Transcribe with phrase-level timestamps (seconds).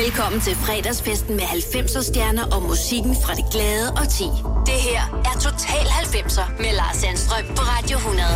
[0.00, 4.24] Velkommen til fredagsfesten med 90'er stjerner og musikken fra det glade og ti.
[4.66, 8.26] Det her er Total 90'er med Lars Sandstrøm på Radio 100.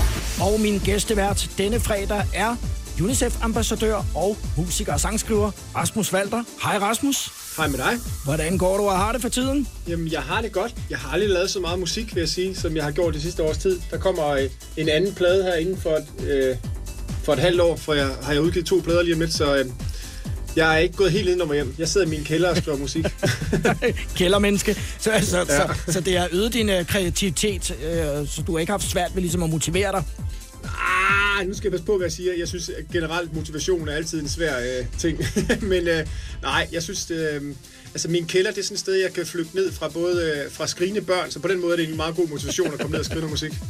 [0.40, 2.56] Og min gæstevært denne fredag er
[3.03, 6.42] UNICEF-ambassadør og musiker og sangskriver Rasmus Walter.
[6.62, 7.30] Hej Rasmus.
[7.57, 7.95] Hej med dig.
[8.25, 9.68] Hvordan går du og har det for tiden?
[9.88, 10.75] Jamen, jeg har det godt.
[10.91, 13.23] Jeg har aldrig lavet så meget musik, vil jeg sige, som jeg har gjort det
[13.23, 13.80] sidste års tid.
[13.91, 16.57] Der kommer øh, en anden plade her inden for et, øh,
[17.25, 19.57] for et halvt år, for jeg har jeg udgivet to plader lige om lidt, så
[19.57, 19.66] øh,
[20.57, 21.75] jeg er ikke gået helt ind over hjem.
[21.79, 23.05] Jeg sidder i min kælder og skriver musik.
[24.19, 24.77] Kældermenneske.
[24.98, 25.38] Så, altså.
[25.38, 25.45] Ja.
[25.45, 29.10] så, så det har øget din uh, kreativitet, uh, så du har ikke haft svært
[29.15, 30.05] ved ligesom at motivere dig.
[30.65, 32.32] Ah, nu skal jeg passe på, hvad jeg siger.
[32.38, 35.19] Jeg synes at generelt, motivation er altid en svær øh, ting.
[35.70, 36.06] Men øh,
[36.42, 37.43] nej, jeg synes, øh,
[37.96, 40.52] altså min kælder, det er sådan et sted, jeg kan flygte ned fra både øh,
[40.52, 42.92] fra skrigende børn, så på den måde er det en meget god motivation at komme
[42.92, 43.52] ned og skrive noget musik.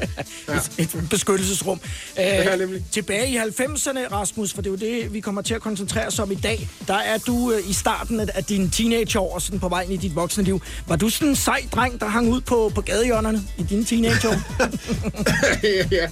[0.48, 0.58] Ja.
[0.78, 1.80] Et beskyttelsesrum.
[2.12, 2.84] Uh, Ja, nemlig.
[2.92, 6.18] tilbage i 90'erne, Rasmus, for det er jo det, vi kommer til at koncentrere os
[6.18, 6.68] om i dag.
[6.88, 9.92] Der er du uh, i starten af, af dine teenageår, og sådan på vej ind
[9.92, 10.62] i dit voksne liv.
[10.86, 14.34] Var du sådan en sej dreng, der hang ud på, på gadehjørnerne i dine teenageår?
[15.96, 16.08] ja,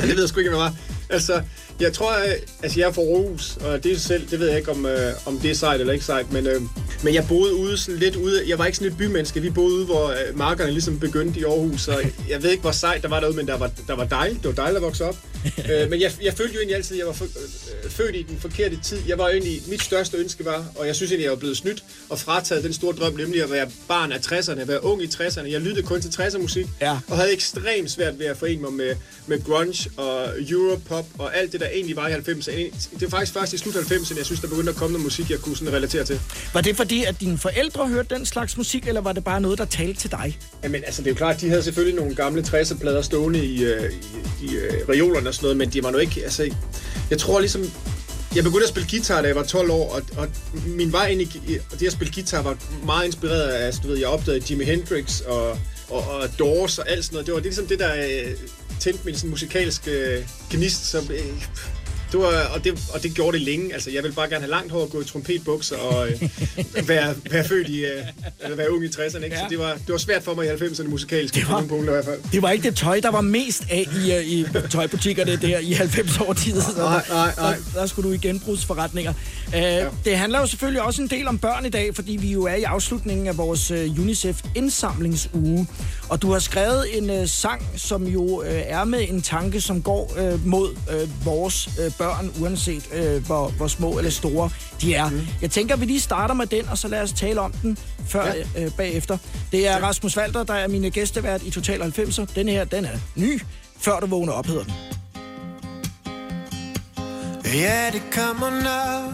[0.00, 0.74] det ved jeg sgu ikke, hvad var.
[1.10, 1.42] Altså,
[1.80, 4.86] jeg tror, øh, altså jeg fra Aarhus, og det selv, det ved jeg ikke, om,
[4.86, 6.62] øh, om det er sejt eller ikke sejt, men, øh,
[7.02, 9.74] men jeg boede ude sådan lidt ude, jeg var ikke sådan et bymenneske, vi boede
[9.74, 13.08] ude, hvor øh, markerne ligesom begyndte i Aarhus, så jeg ved ikke, hvor sejt der
[13.08, 15.16] var derude, men der var, der var dejligt, det var dejligt at vokse op.
[15.72, 18.22] øh, men jeg, jeg følte jo egentlig altid, at jeg var for, øh, født i
[18.22, 18.98] den forkerte tid.
[19.08, 21.84] Jeg var egentlig, mit største ønske var, og jeg synes egentlig, jeg var blevet snydt
[22.08, 25.06] og frataget den store drøm, nemlig at være barn af 60'erne, at være ung i
[25.06, 25.50] 60'erne.
[25.52, 26.98] Jeg lyttede kun til 60'er musik, Ja.
[27.08, 28.94] og havde ekstremt svært ved at forene mig med,
[29.26, 32.88] med grunge og europop og alt det, der egentlig var i 90'erne.
[32.94, 35.30] Det er faktisk først i slut 90'erne, jeg synes, der begyndte at komme noget musik,
[35.30, 36.20] jeg kunne sådan relatere til.
[36.54, 39.58] Var det fordi, at dine forældre hørte den slags musik, eller var det bare noget,
[39.58, 40.38] der talte til dig?
[40.62, 43.92] Jamen, altså, det er jo klart, de havde selvfølgelig nogle gamle 60'er-plader stående i, øh,
[44.42, 46.54] i, i øh, reolerne og sådan noget, men de var nu ikke, altså,
[47.10, 47.62] jeg tror ligesom,
[48.34, 50.28] jeg begyndte at spille guitar, da jeg var 12 år, og, og
[50.66, 53.98] min vej ind i det at spille guitar var meget inspireret af, altså, du ved,
[53.98, 57.26] jeg opdagede Jimi Hendrix og, og, og Doors og alt sådan noget.
[57.26, 58.32] Det var ligesom det, der øh,
[58.80, 61.10] tændte min sådan, musikalske øh, gnist, som...
[61.10, 61.46] Øh,
[62.12, 63.72] det var, og, det, og det gjorde det længe.
[63.74, 66.22] Altså, jeg ville bare gerne have langt hår og gå i trompetbukser og øh,
[66.88, 68.02] være, være født i, øh,
[68.44, 69.24] eller være ung i 60'erne.
[69.24, 69.36] Ikke?
[69.36, 69.42] Ja.
[69.42, 71.34] Så det var, det var svært for mig i 90'erne musikalsk.
[71.34, 72.20] Det var- punkter i hvert fald.
[72.32, 75.72] Det var ikke det tøj, der var mest af i, øh, i tøjbutikkerne der i
[75.72, 76.60] 90 år tid.
[76.60, 77.54] Så Nej, nej, nej.
[77.74, 79.12] Der, der skulle du i genbrugsforretninger.
[79.48, 79.86] Uh, ja.
[80.04, 82.54] Det handler jo selvfølgelig også en del om børn i dag, fordi vi jo er
[82.54, 85.66] i afslutningen af vores uh, UNICEF indsamlingsuge.
[86.08, 89.82] Og du har skrevet en uh, sang, som jo uh, er med en tanke, som
[89.82, 94.50] går uh, mod uh, vores uh, børn, uanset uh, hvor, hvor små eller store
[94.80, 95.10] de er.
[95.10, 95.26] Mm.
[95.42, 98.26] Jeg tænker, vi lige starter med den, og så lad os tale om den før
[98.26, 98.34] ja.
[98.54, 98.66] Ja.
[98.66, 99.18] uh, bagefter.
[99.52, 102.24] Det er Rasmus Walter, der er mine gæstevært i Total 90'er.
[102.34, 103.42] Den her, den er ny.
[103.80, 104.72] Før du vågner op, hedder den.
[107.54, 109.12] Ja, det kommer nok.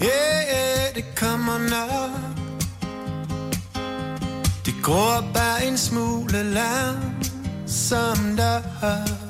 [0.00, 2.10] Ja, ja, det kommer nok.
[4.66, 9.27] Det går bare en smule langsomt op.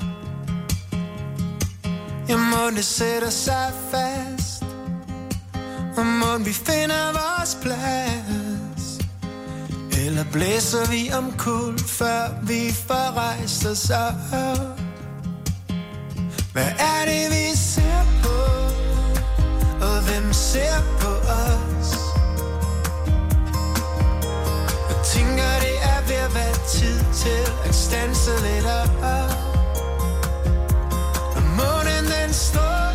[2.29, 4.63] Jeg må det sætter sig fast.
[5.97, 8.99] Og må vi finder vores plads.
[10.05, 14.13] Eller blæser vi om kul, før vi får rejst os op.
[16.53, 18.37] Hvad er det, vi ser på?
[19.85, 21.11] Og hvem ser på
[21.43, 21.89] os?
[24.89, 29.03] Jeg tænker, det er ved at være tid til at stanse lidt op.
[31.35, 31.88] Og månen
[32.29, 32.88] den stråler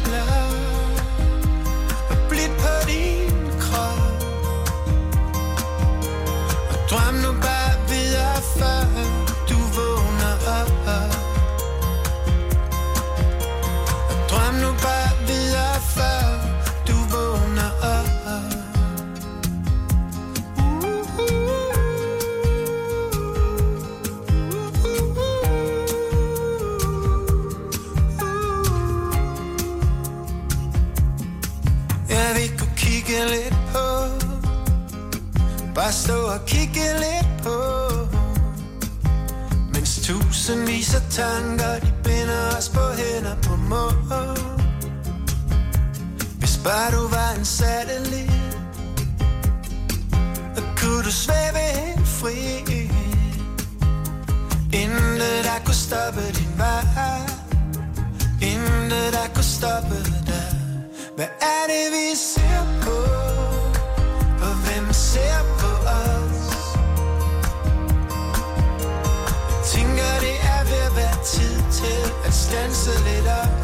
[35.95, 37.59] stå og kigge lidt på.
[39.73, 44.39] Mens tusindvis af tanker De binder os på hænder på mål.
[46.39, 48.59] Hvis bare du var en satellit
[50.57, 52.39] Og kunne du svæve helt fri.
[54.83, 56.85] Intet der kunne stoppe din vej.
[58.43, 60.49] Intet der kunne stoppe dig.
[61.17, 63.54] Hvad er det vi ser på?
[64.95, 66.41] Ser på os.
[69.51, 73.55] Jeg tænker det er ved at være tid til At stanse lidt op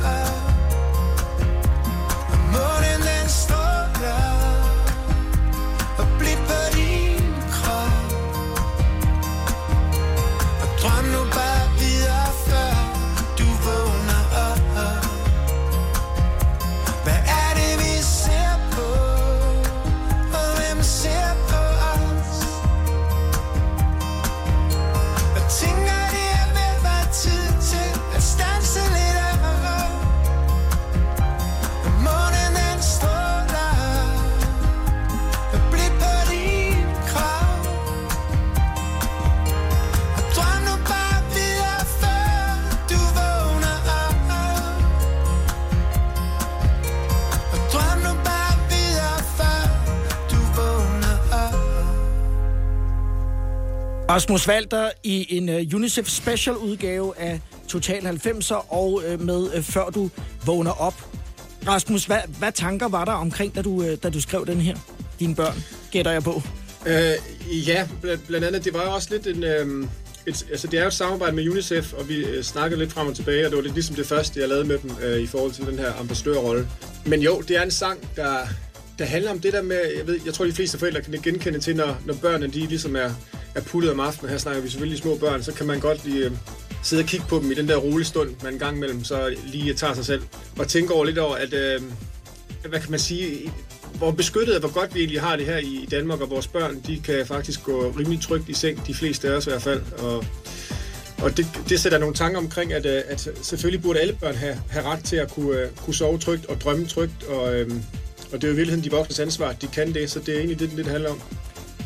[54.21, 59.63] Rasmus Walter i en uh, UNICEF special udgave af Total 90'er og uh, med uh,
[59.63, 60.11] Før du
[60.47, 60.95] vågner op.
[61.67, 64.77] Rasmus, hvad, hvad tanker var der omkring, da du, uh, da du skrev den her?
[65.21, 66.43] Dine børn, gætter jeg på.
[66.87, 67.13] Øh,
[67.69, 69.45] ja, bl- blandt andet, det var jo også lidt en...
[69.45, 69.89] Øh,
[70.27, 73.07] et, altså, det er jo et samarbejde med UNICEF, og vi øh, snakkede lidt frem
[73.07, 75.27] og tilbage, og det var lidt ligesom det første, jeg lavede med dem øh, i
[75.27, 76.69] forhold til den her ambassadørrolle.
[77.07, 78.39] Men jo, det er en sang, der,
[79.00, 81.61] der handler om det der med, jeg, ved, jeg tror, de fleste forældre kan genkende
[81.61, 83.11] til, når, når børnene de ligesom er,
[83.55, 84.31] er puttet om aftenen.
[84.31, 86.32] Her snakker vi selvfølgelig små børn, så kan man godt lige øh,
[86.82, 89.37] sidde og kigge på dem i den der rolige stund, man en gang imellem så
[89.47, 90.23] lige tager sig selv.
[90.58, 91.82] Og tænke over lidt over, at, øh,
[92.69, 93.52] hvad kan man sige,
[93.94, 96.81] hvor beskyttet og hvor godt vi egentlig har det her i Danmark, og vores børn,
[96.87, 99.82] de kan faktisk gå rimelig trygt i seng, de fleste af os i hvert fald.
[99.99, 100.25] Og,
[101.23, 104.61] og det, det sætter nogle tanker omkring, at, øh, at selvfølgelig burde alle børn have,
[104.70, 107.82] have ret til at kunne, øh, kunne sove trygt og drømme trygt, og, øhm,
[108.32, 110.35] og det er jo i virkeligheden de voksnes ansvar, at de kan det, så det
[110.35, 111.21] er egentlig det, det handler om.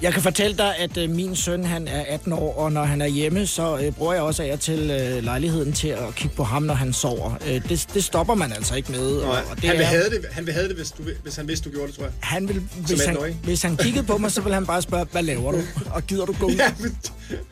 [0.05, 3.01] Jeg kan fortælle dig, at øh, min søn han er 18 år, og når han
[3.01, 6.45] er hjemme, så øh, bruger jeg også af til øh, lejligheden til at kigge på
[6.45, 7.39] ham, når han sover.
[7.47, 9.17] Øh, det, det stopper man altså ikke med.
[9.17, 11.37] Og, og det han, vil er, have det, han vil have det, hvis, du, hvis
[11.37, 12.12] han vidste, du gjorde det, tror jeg.
[12.21, 15.23] Han vil, hvis, han, hvis han kiggede på mig, så vil han bare spørge, hvad
[15.23, 15.61] laver du?
[15.91, 16.55] Og gider du gå ud?
[16.65, 16.99] ja, men...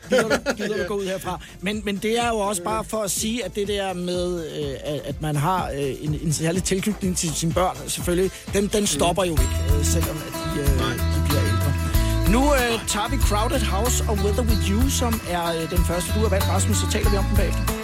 [0.09, 1.39] Gider, du, gider du gå ud herfra?
[1.61, 4.99] Men, men det er jo også bare for at sige, at det der med, øh,
[5.05, 9.23] at man har øh, en, en særlig tilknytning til sine børn, selvfølgelig, den, den stopper
[9.23, 9.29] mm.
[9.29, 11.42] jo ikke, øh, selvom at de, øh, de bliver.
[12.33, 16.13] Nu øh, tager vi Crowded House og Weather With You, som er øh, den første,
[16.15, 17.82] du har valgt, Rasmus, så taler vi om den bagefter.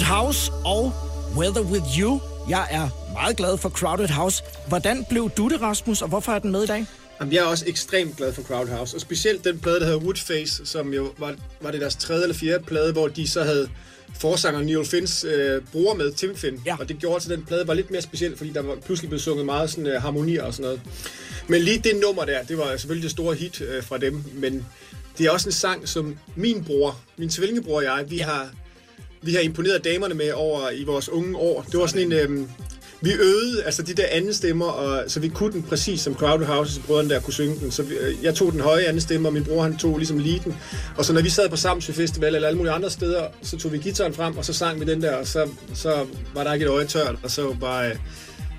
[0.00, 0.92] Crowded House og
[1.36, 2.20] Weather With You.
[2.48, 4.42] Jeg er meget glad for Crowded House.
[4.68, 6.86] Hvordan blev du det, Rasmus, og hvorfor er den med i dag?
[7.20, 10.00] Jamen, jeg er også ekstremt glad for Crowd House, og specielt den plade, der hedder
[10.00, 13.68] Woodface, som jo var, var det deres tredje eller fjerde plade, hvor de så havde
[14.20, 16.62] forsanger Neil Finns øh, bror med, Tim Finn.
[16.66, 16.76] Ja.
[16.80, 19.08] Og det gjorde altså, at den plade var lidt mere speciel, fordi der var pludselig
[19.08, 20.80] blevet sunget meget sådan, øh, harmonier og sådan noget.
[21.48, 24.66] Men lige det nummer der, det var selvfølgelig det store hit øh, fra dem, men
[25.18, 28.24] det er også en sang, som min bror, min tvillingebror og jeg, vi ja.
[28.24, 28.50] har
[29.22, 31.66] vi har imponeret damerne med over i vores unge år.
[31.72, 32.12] Det var sådan en...
[32.12, 32.48] Øh,
[33.02, 36.46] vi øvede altså de der anden stemmer, og, så vi kunne den præcis som Crowded
[36.46, 37.70] Houses brødrene der kunne synge den.
[37.70, 40.18] Så vi, øh, jeg tog den høje anden stemme, og min bror han tog ligesom
[40.18, 40.56] leaden.
[40.96, 43.72] Og så når vi sad på Samsø Festival eller alle mulige andre steder, så tog
[43.72, 46.64] vi gitaren frem, og så sang vi den der, og så, så var der ikke
[46.64, 47.88] et øje tørt, og så bare...
[47.88, 47.96] Øh,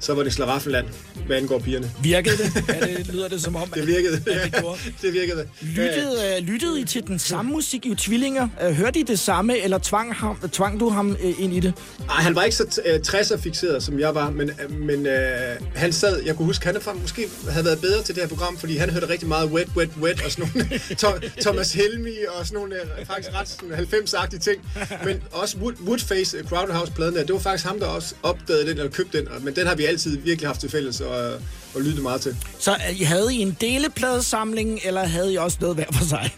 [0.02, 0.88] så var det slaraffenland,
[1.26, 1.92] hvad angår pigerne.
[2.04, 2.64] Virkede det?
[2.68, 4.16] Ja, det lyder det som om, Det virkede.
[4.16, 4.80] Det gjorde.
[5.02, 5.48] det virkede.
[5.62, 8.48] Lyttede, øh, lyttede I til den samme musik i tvillinger?
[8.64, 11.74] Øh, hørte I det samme, eller tvang, ham, tvang du ham øh, ind i det?
[12.10, 15.68] Ej, han var ikke så uh, 60'er fixeret, som jeg var, men, uh, men uh,
[15.76, 18.58] han sad, jeg kunne huske, han er måske havde været bedre til det her program,
[18.58, 22.46] fordi han hørte rigtig meget Wet, Wet, Wet, og sådan nogle Tom, Thomas Helmi, og
[22.46, 22.76] sådan nogle
[23.08, 24.62] faktisk ret sådan 90-agtige ting.
[25.06, 28.68] Men også Wood, Woodface, uh, Crowded House-pladen der, det var faktisk ham, der også opdagede
[28.70, 31.32] den, eller købte den, men den har vi altid virkelig haft til fælles, og,
[31.76, 32.36] og lyttet meget til.
[32.60, 36.36] Så øh, I havde I en delepladesamling, eller havde I også noget hver for sig?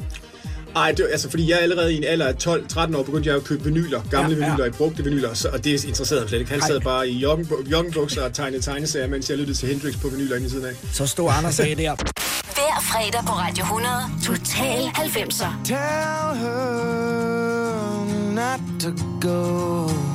[0.75, 3.35] Ej, det, var- altså, fordi jeg allerede i en alder af 12-13 år begyndte jeg
[3.37, 6.27] at købe vinyler, gamle Ja, ja, vinyler, i brugte vinyler, så, og det interesserede ham
[6.29, 6.51] slet ikke.
[6.51, 6.67] Han Ej.
[6.67, 10.35] sad bare i joggenbu- joggenbukser og tegnede tegneserier, mens jeg lyttede til Hendrix på vinyler
[10.35, 10.71] inde i siden af.
[10.93, 11.95] Så stod Anders af der.
[12.55, 13.93] Hver fredag på Radio 100.
[14.25, 15.65] Total 90'er.
[15.65, 18.89] Tell her not to
[19.21, 20.12] go.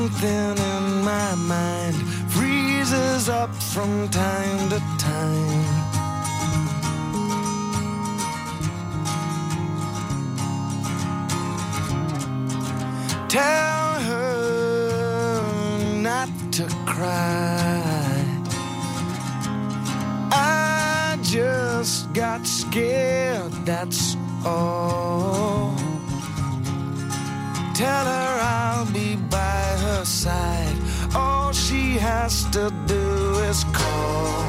[0.00, 1.94] Something in my mind
[2.32, 5.64] freezes up from time to time.
[13.28, 14.32] Tell her
[16.00, 18.24] not to cry.
[20.32, 24.16] I just got scared, that's
[24.46, 25.74] all.
[27.74, 29.09] Tell her I'll be
[30.00, 30.76] her side.
[31.14, 33.04] All she has to do
[33.50, 34.44] is call.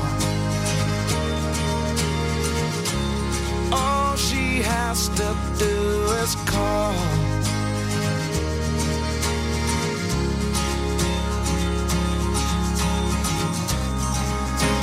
[3.73, 5.27] All she has to
[5.65, 5.75] do
[6.23, 6.93] is call.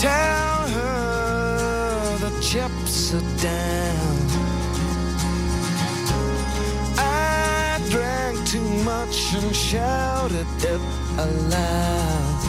[0.06, 4.17] Tell her the chips are down.
[9.34, 10.80] And shouted it
[11.18, 12.40] aloud.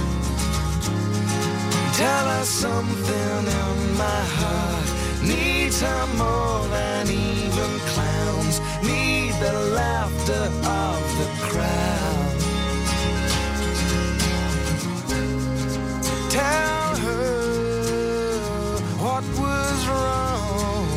[1.94, 4.88] Tell her something in my heart
[5.22, 10.46] needs her more than even clowns need the laughter
[10.84, 12.38] of the crowd.
[16.30, 17.40] Tell her
[19.04, 20.88] what was wrong.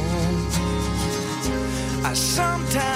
[2.04, 2.91] I sometimes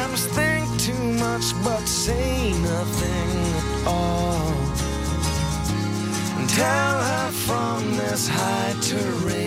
[3.87, 4.53] all.
[6.39, 9.46] And tell her from this high terrain,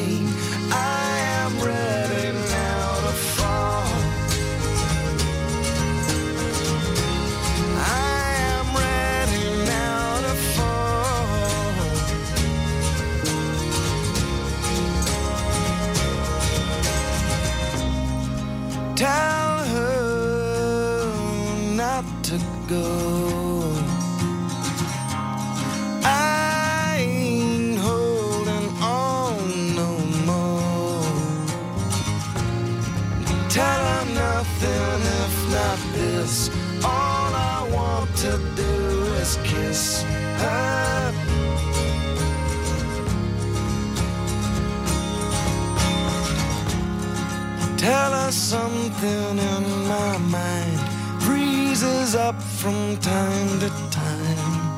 [48.29, 50.79] there's something in my mind
[51.19, 54.69] freezes up from time to time.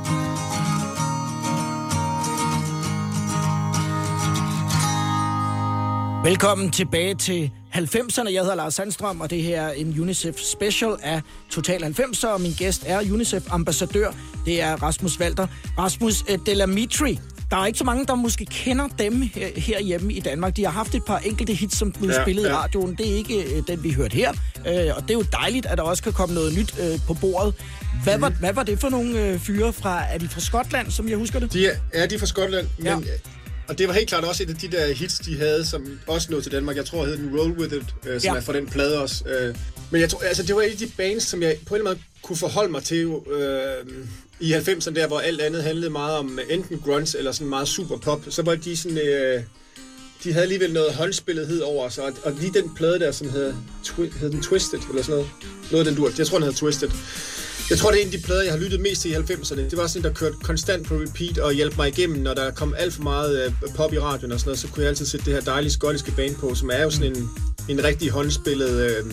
[6.23, 8.33] Velkommen tilbage til 90'erne.
[8.33, 12.41] Jeg hedder Lars Sandstrøm, og det her er en UNICEF special af Total 90'er, og
[12.41, 14.11] min gæst er UNICEF-ambassadør.
[14.45, 15.47] Det er Rasmus Walter.
[15.77, 17.19] Rasmus øh, Delamitri.
[17.51, 20.55] Der er ikke så mange, der måske kender dem her, herhjemme i Danmark.
[20.55, 22.49] De har haft et par enkelte hits, som blev ja, spillet ja.
[22.49, 22.95] i radioen.
[22.95, 24.31] Det er ikke øh, den, vi hørte her.
[24.57, 27.13] Øh, og det er jo dejligt, at der også kan komme noget nyt øh, på
[27.13, 27.53] bordet.
[28.03, 28.21] Hvad, Mhm.
[28.21, 30.03] var, hvad var det for nogle øh, fyre fra...
[30.13, 31.53] Er de fra Skotland, som jeg husker det?
[31.53, 32.91] De er, ja, de er fra Skotland, men, Ja.
[32.93, 32.97] ja.
[33.67, 36.27] og det var helt klart også et af de der hits, de havde, som også
[36.31, 36.75] nåede til Danmark.
[36.75, 38.37] Jeg tror, hed den Roll With It, øh, som ja.
[38.39, 39.23] er fra den plade også.
[39.27, 39.55] Øh,
[39.91, 41.91] men jeg tror, altså, det var et af de bands, som jeg på en eller
[41.91, 43.95] anden måde kunne forholde mig til øh,
[44.41, 47.67] i 90'erne der, hvor alt andet handlede meget om øh, enten grunge eller sådan meget
[47.67, 48.21] super pop.
[48.29, 48.97] Så var de sådan...
[48.97, 49.41] Øh,
[50.23, 53.53] de havde alligevel noget håndspillethed over sig, og, og lige den plade der, som hedder,
[53.85, 55.29] twi- hed den Twisted, eller sådan noget.
[55.71, 56.11] Noget af den dur.
[56.17, 56.89] Jeg tror, den hedder Twisted.
[57.69, 59.59] Jeg tror, det er en af de plader, jeg har lyttet mest til i 90'erne.
[59.59, 62.73] Det var sådan, der kørte konstant på repeat og hjalp mig igennem, når der kom
[62.77, 65.25] alt for meget øh, pop i radioen og sådan noget, så kunne jeg altid sætte
[65.25, 67.29] det her dejlige skottiske band på, som er jo sådan en,
[67.69, 68.69] en rigtig håndspillet...
[68.69, 69.05] Øh,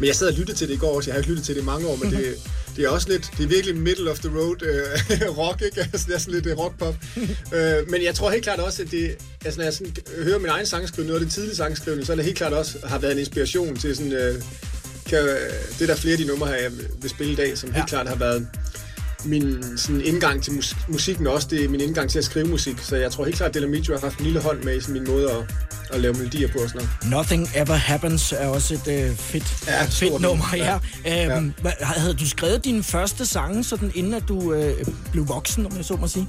[0.00, 1.10] men jeg sad og lyttede til det i går også.
[1.10, 2.34] Jeg har ikke lyttet til det i mange år, men det,
[2.76, 3.30] det er også lidt...
[3.38, 5.80] Det er virkelig middle of the road øh, rock, ikke?
[5.80, 6.94] Altså, det er sådan lidt øh, rockpop.
[7.56, 9.16] øh, men jeg tror helt klart også, at det...
[9.44, 12.24] Altså, når jeg sådan hører min egen sangskrivning, af det tidlige sangskrivning, så er det
[12.24, 14.12] helt klart også har været en inspiration til sådan...
[14.12, 14.42] Øh,
[15.06, 15.18] kan,
[15.78, 16.70] det er der flere af de numre her, jeg
[17.02, 17.74] vil spille i dag, som ja.
[17.74, 18.48] helt klart har været
[19.24, 21.48] min sådan indgang til mus- musikken også.
[21.50, 22.78] Det er min indgang til at skrive musik.
[22.78, 24.94] Så jeg tror helt klart, at Delamitio har haft en lille hånd med i sådan
[24.94, 25.44] min måde at,
[25.90, 27.18] at lave melodier på og sådan noget.
[27.18, 30.44] Nothing Ever Happens er også et øh, fedt, Ja, fedt nummer.
[30.56, 30.78] Ja.
[31.04, 31.36] nummer.
[31.36, 35.66] Øhm, hvad, havde du skrevet dine første sange, sådan, inden at du øh, blev voksen,
[35.66, 36.28] om jeg så må sige?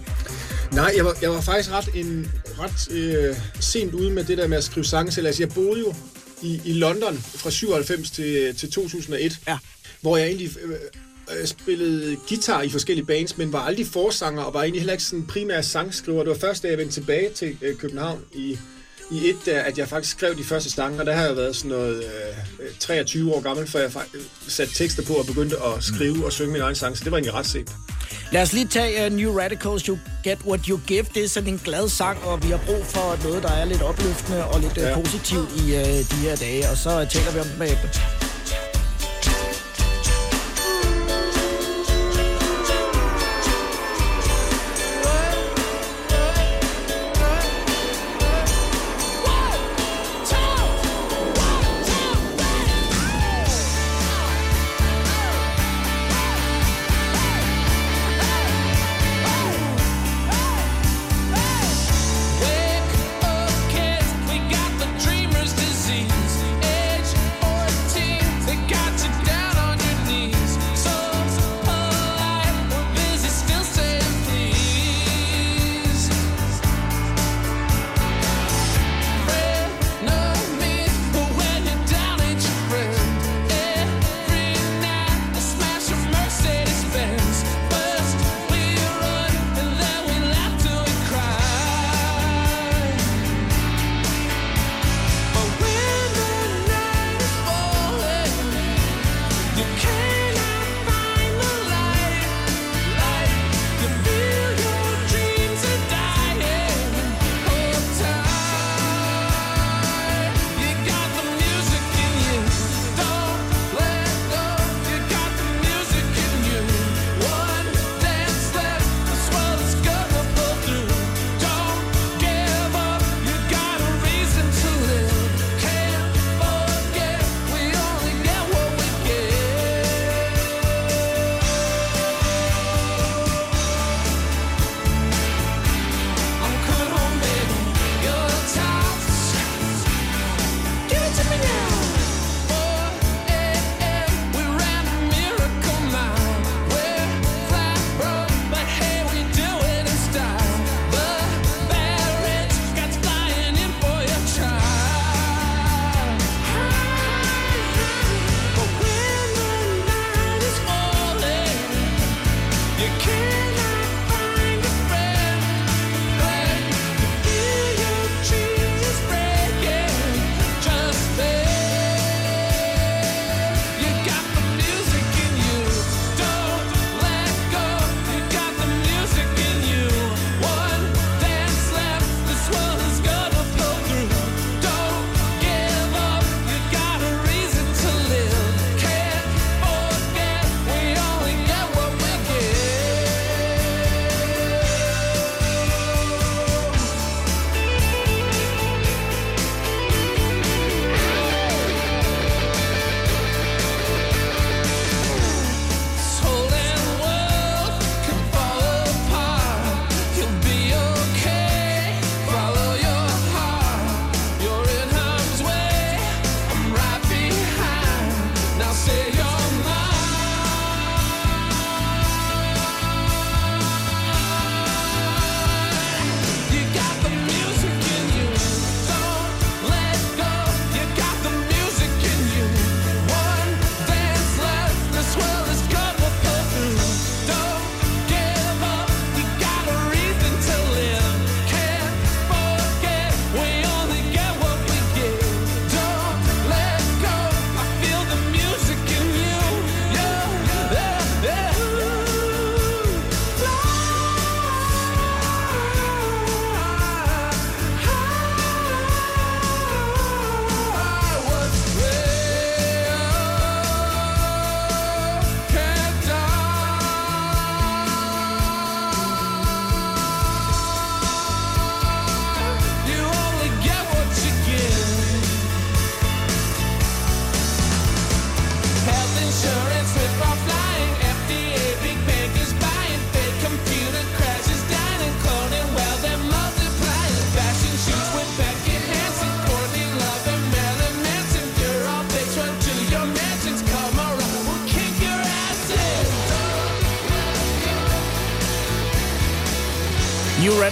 [0.71, 4.47] Nej, jeg var, jeg var faktisk ret, en, ret øh, sent ude med det der
[4.47, 5.27] med at skrive sange selv.
[5.27, 5.93] Altså, jeg boede jo
[6.41, 9.57] i, i London fra 97 til, til 2001, Ja.
[10.01, 10.74] hvor jeg egentlig øh,
[11.31, 15.03] øh, spillede guitar i forskellige bands, men var aldrig forsanger, og var egentlig heller ikke
[15.03, 16.20] sådan primær sangskriver.
[16.20, 18.57] Det var først, da jeg vendte tilbage til øh, København i,
[19.12, 21.55] i et, der, at jeg faktisk skrev de første sange, og der har jeg været
[21.55, 22.03] sådan noget
[22.59, 26.31] øh, 23 år gammel, før jeg øh, satte tekster på og begyndte at skrive og
[26.31, 27.72] synge min egen sang, så det var egentlig ret sent.
[28.31, 31.05] Lad os lige tage uh, New Radicals, You Get What You Give.
[31.14, 33.81] Det er sådan en glad sang, og vi har brug for noget, der er lidt
[33.81, 34.90] opløftende og lidt ja.
[34.90, 34.96] Ja.
[34.96, 36.70] positivt i uh, de her dage.
[36.70, 37.90] Og så taler vi om det bagefter.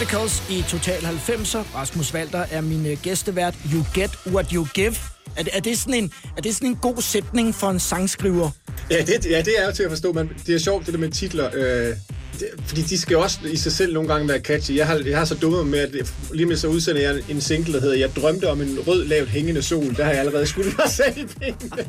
[0.01, 1.75] Radicals i Total 90'er.
[1.75, 3.55] Rasmus Walter er min øh, gæstevært.
[3.73, 4.95] You get what you give.
[5.37, 8.49] Er det, er, det sådan en, er det sådan en god sætning for en sangskriver?
[8.91, 10.99] Ja, det, ja, det er jo til at forstå, Man, det er sjovt, det der
[10.99, 11.49] med titler.
[11.53, 11.95] Øh,
[12.65, 14.75] fordi de skal også i sig selv nogle gange være catchy.
[14.75, 17.73] Jeg har, jeg har så dummet med, at lige med så udsender jeg en single,
[17.73, 19.95] der hedder Jeg drømte om en rød, lavt hængende sol.
[19.95, 21.85] Der har jeg allerede skudt mig selv i benene.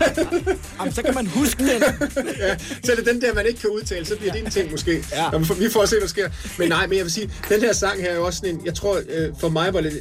[0.78, 1.82] Jamen, så kan man huske den.
[2.38, 4.70] ja, så er det den der, man ikke kan udtale, så bliver det en ting
[4.70, 5.04] måske.
[5.12, 5.24] Ja.
[5.32, 6.28] Jamen, vi får se, hvad der sker.
[6.58, 8.66] Men nej, men jeg vil sige, den her sang her er jo også sådan en,
[8.66, 9.92] jeg tror, øh, for mig var det,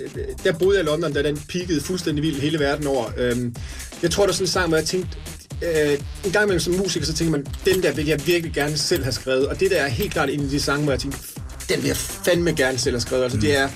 [0.44, 3.06] der boede jeg i London, da den peakede fuldstændig vildt hele verden over.
[3.18, 3.56] Øhm,
[4.02, 5.18] jeg tror, der er sådan en sang, hvor jeg tænkte,
[5.62, 8.78] øh, en gang imellem som musiker, så tænker man, den der vil jeg virkelig gerne
[8.78, 9.48] selv have skrevet.
[9.48, 11.18] Og det der er helt klart en af de sange, hvor jeg tænker,
[11.70, 13.24] den vil jeg fandme gerne selv have skrevet.
[13.24, 13.42] Altså, mm.
[13.42, 13.70] det er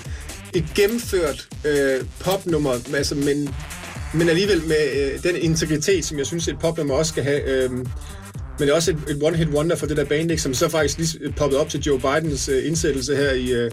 [0.54, 3.54] et gennemført øh, popnummer, altså, men,
[4.14, 7.42] men alligevel med øh, den integritet, som jeg synes, et popnummer også skal have.
[7.42, 7.70] Øh,
[8.58, 10.68] men det er også et, et one-hit wonder for det der band, ikke, som så
[10.68, 13.70] faktisk lige poppet op til Joe Bidens øh, indsættelse her i, øh,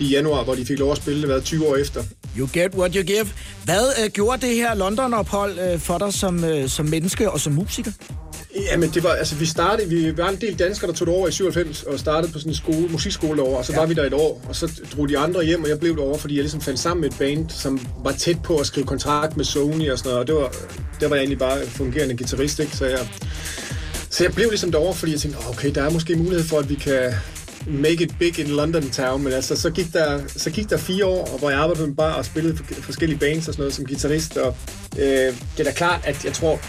[0.00, 2.02] i januar, hvor de fik lov at spille det hvad, 20 år efter.
[2.38, 3.26] You get what you give.
[3.64, 7.52] Hvad øh, gjorde det her London-ophold øh, for dig som, øh, som menneske og som
[7.52, 7.92] musiker?
[8.70, 11.28] Jamen, det var, altså, vi startede, vi var en del danskere, der tog det over
[11.28, 13.78] i 97 og startede på sådan en skole, musikskole derovre, og så ja.
[13.78, 16.18] var vi der et år, og så drog de andre hjem, og jeg blev derovre,
[16.18, 19.36] fordi jeg ligesom fandt sammen med et band, som var tæt på at skrive kontrakt
[19.36, 20.54] med Sony og sådan noget, og det var,
[21.00, 22.76] der var jeg egentlig bare fungerende guitarist, ikke?
[22.76, 23.08] Så jeg,
[24.12, 26.68] så jeg blev ligesom derovre, fordi jeg tænkte, okay, der er måske mulighed for, at
[26.68, 27.14] vi kan
[27.66, 31.06] make it big in London town, men altså, så gik der, så gik der fire
[31.06, 33.86] år, hvor jeg arbejdede på en bar og spillede forskellige bands og sådan noget som
[33.86, 34.56] guitarist, og
[34.98, 35.04] øh,
[35.56, 36.60] det er da klart, at jeg tror,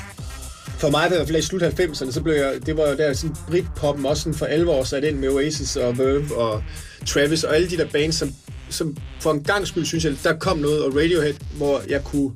[0.79, 3.13] for mig, i hvert fald i slut 90'erne, så blev jeg, det var jo der
[3.13, 6.63] sådan Britpoppen også sådan for alvor sat ind med Oasis og Verve og
[7.05, 8.33] Travis og alle de der bands, som,
[8.69, 12.31] som for en gang skyld synes jeg, der kom noget, og Radiohead, hvor jeg kunne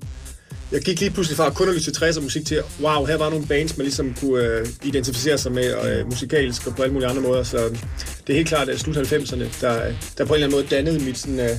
[0.71, 3.29] jeg gik lige pludselig fra kun at lytte til 60'er musik til, wow, her var
[3.29, 7.09] nogle bands, man ligesom kunne øh, identificere sig med øh, musikalsk og på alle mulige
[7.09, 7.43] andre måder.
[7.43, 7.57] Så
[8.27, 11.05] det er helt klart, at slut 90'erne, der, der på en eller anden måde dannede
[11.05, 11.49] mit sådan, øh,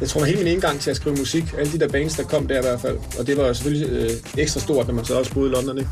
[0.00, 2.46] jeg tror, hele min indgang til at skrive musik, alle de der bands, der kom
[2.46, 2.98] der i hvert fald.
[3.18, 5.78] Og det var jo selvfølgelig øh, ekstra stort, når man så også boede i London,
[5.78, 5.90] ikke?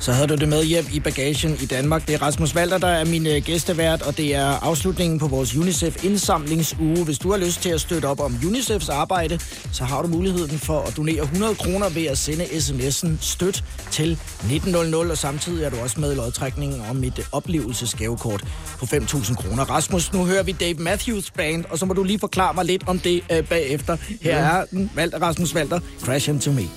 [0.00, 2.06] Så havde du det med hjem i bagagen i Danmark.
[2.06, 5.56] Det er Rasmus Valder, der er min øh, gæstevært, og det er afslutningen på vores
[5.56, 7.04] UNICEF-indsamlingsuge.
[7.04, 9.38] Hvis du har lyst til at støtte op om UNICEFs arbejde,
[9.72, 14.12] så har du muligheden for at donere 100 kroner ved at sende sms'en støt til
[14.12, 18.44] 1900, og samtidig er du også med i lodtrækningen om et oplevelsesgavekort
[18.78, 19.64] på 5.000 kroner.
[19.64, 22.82] Rasmus, nu hører vi Dave Matthews Band, og så må du lige forklare mig lidt
[22.86, 23.96] om det øh, bagefter.
[24.22, 26.68] Her er den, Walter, Rasmus Walter, Crash Into Me.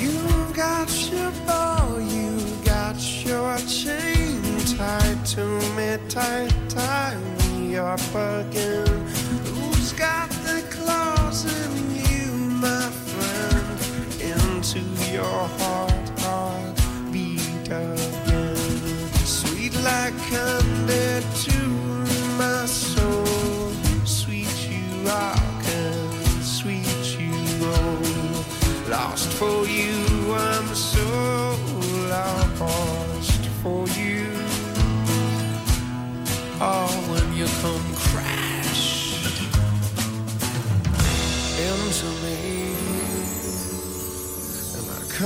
[0.00, 2.30] You got your ball, you
[2.64, 4.42] got your chain
[4.76, 5.44] tied to
[5.76, 8.91] me, tight, tie me up again.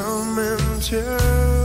[0.09, 1.56] And I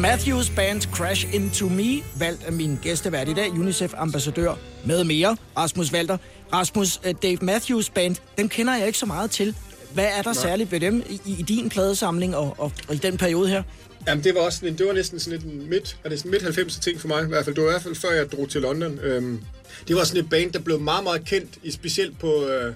[0.00, 5.92] Matthews Band Crash Into Me, valgt af min gæstevært i dag, UNICEF-ambassadør med mere, Rasmus
[5.92, 6.16] Walter.
[6.52, 9.56] Rasmus, øh, Dave Matthews Band, dem kender jeg ikke så meget til.
[9.94, 13.16] Hvad er der særligt ved dem i, i din pladesamling og, og, og i den
[13.16, 13.62] periode her?
[14.08, 16.18] Jamen, det var også sådan en, det var næsten sådan lidt en midt, er det
[16.18, 17.56] sådan midt 90'er ting for mig, i hvert fald.
[17.56, 18.98] Det var i hvert fald før jeg drog til London.
[18.98, 19.40] Øhm,
[19.88, 22.74] det var sådan et band, der blev meget, meget kendt, i specielt på, øh,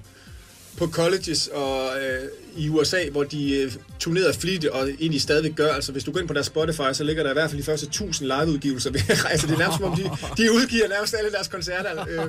[0.78, 5.72] på colleges og øh, i USA, hvor de øh, turnerede flittigt og egentlig stadig gør.
[5.72, 7.66] Altså, hvis du går ind på deres Spotify, så ligger der i hvert fald de
[7.66, 8.90] første 1000 liveudgivelser.
[9.30, 10.02] altså, det er nærmest som om, de,
[10.42, 12.06] de udgiver nærmest alle deres koncerter.
[12.08, 12.24] Øh,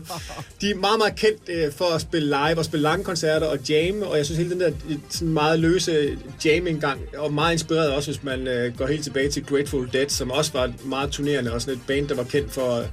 [0.62, 3.60] de er meget, meget kendt øh, for at spille live og spille lange koncerter og
[3.69, 7.53] jamme, og jeg synes hele den der øh, sådan meget løse jamming gang, og meget
[7.53, 11.12] inspireret også, hvis man øh, går helt tilbage til Grateful Dead, som også var meget
[11.12, 12.86] turnerende, og sådan et band, der var kendt for øh,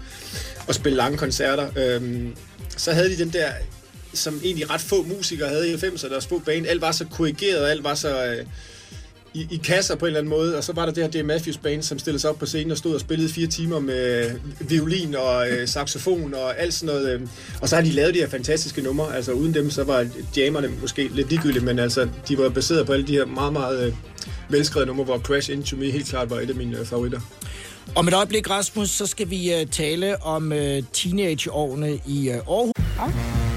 [0.68, 1.68] at spille lange koncerter.
[1.76, 2.28] Øh,
[2.76, 3.48] så havde de den der
[4.14, 6.68] som egentlig ret få musikere havde i 90'erne, der få bane.
[6.68, 8.46] Alt var så korrigeret, alt var så øh,
[9.34, 10.56] i, i kasser på en eller anden måde.
[10.56, 12.70] Og så var der det her Dave Matthews Band, som stillede sig op på scenen
[12.70, 17.14] og stod og spillede fire timer med violin og øh, saxofon og alt sådan noget.
[17.14, 17.20] Øh.
[17.60, 19.16] Og så har de lavet de her fantastiske numre.
[19.16, 22.92] Altså uden dem, så var jammerne måske lidt ligegyldige, men altså, de var baseret på
[22.92, 23.94] alle de her meget, meget øh,
[24.48, 27.20] velskrevet numre, hvor Crash Into Me helt klart var et af mine øh, favoritter.
[27.94, 30.58] Om et øjeblik, Rasmus, så skal vi uh, tale om uh,
[30.92, 32.72] teenageårene i uh, Aarhus.
[32.98, 33.51] Ja.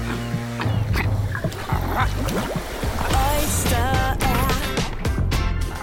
[2.06, 3.88] Oyster
[4.32, 4.48] er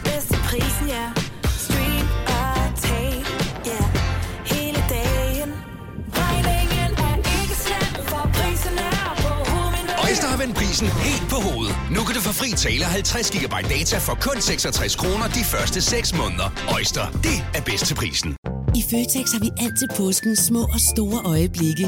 [0.03, 1.05] bedst til prisen, ja.
[1.65, 3.25] Stream og tag,
[3.65, 3.83] ja.
[4.45, 5.51] Hele dagen.
[6.21, 9.31] Regningen er ikke slem, for prisen er på
[10.07, 11.75] Oyster har vendt prisen helt på hovedet.
[11.95, 15.81] Nu kan du få fri tale 50 GB data for kun 66 kroner de første
[15.81, 16.47] 6 måneder.
[16.75, 18.35] Oyster, det er bedst til prisen.
[18.75, 21.87] I Føtex har vi altid påsken små og store øjeblikke.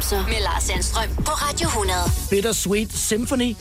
[0.00, 1.98] 90'er med Lars Sandstrøm på Radio 100.
[2.30, 3.56] Bittersweet Symphony.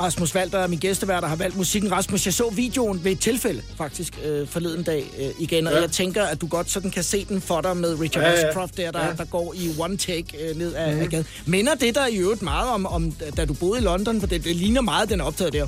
[0.00, 1.92] Rasmus Walter er min gæstevært, der har valgt musikken.
[1.92, 5.80] Rasmus, jeg så videoen ved et tilfælde, faktisk, øh, forleden dag øh, igen, og Ja.
[5.80, 8.48] jeg tænker, at du godt sådan kan se den for dig med Richard Ja, ja.
[8.48, 9.12] Ashcroft der, der, Ja.
[9.12, 11.00] Der går i one take øh, ned af, mm.
[11.00, 11.26] af gaden.
[11.46, 14.20] Minder det der i øvrigt meget om, om, da du boede i London?
[14.20, 15.66] For det, det ligner meget, den er optaget der.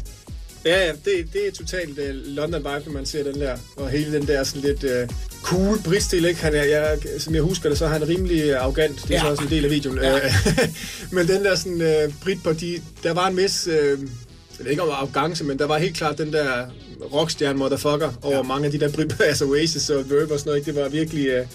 [0.66, 2.05] Ja, ja, det, det er totalt uh,
[2.37, 3.57] London vibe, når man ser den der.
[3.76, 6.40] Og hele den der sådan lidt uh, cool britstil, ikke?
[6.40, 9.02] Han er, jeg, som jeg husker det, så er han rimelig øh, arrogant.
[9.02, 9.14] Det er Ja.
[9.14, 9.20] ja.
[9.20, 9.98] så også en del af videoen.
[10.02, 10.20] Ja.
[11.16, 14.70] men den der sådan uh, brit på de, der var en vis, uh, jeg ved
[14.70, 16.66] ikke om arrogance, men der var helt klart den der
[17.12, 20.59] rockstjerne motherfucker over mange af de der brit, altså Oasis og Verve og sådan noget.
[20.59, 20.72] Ikke?
[20.72, 21.40] Det var virkelig...
[21.40, 21.46] Uh,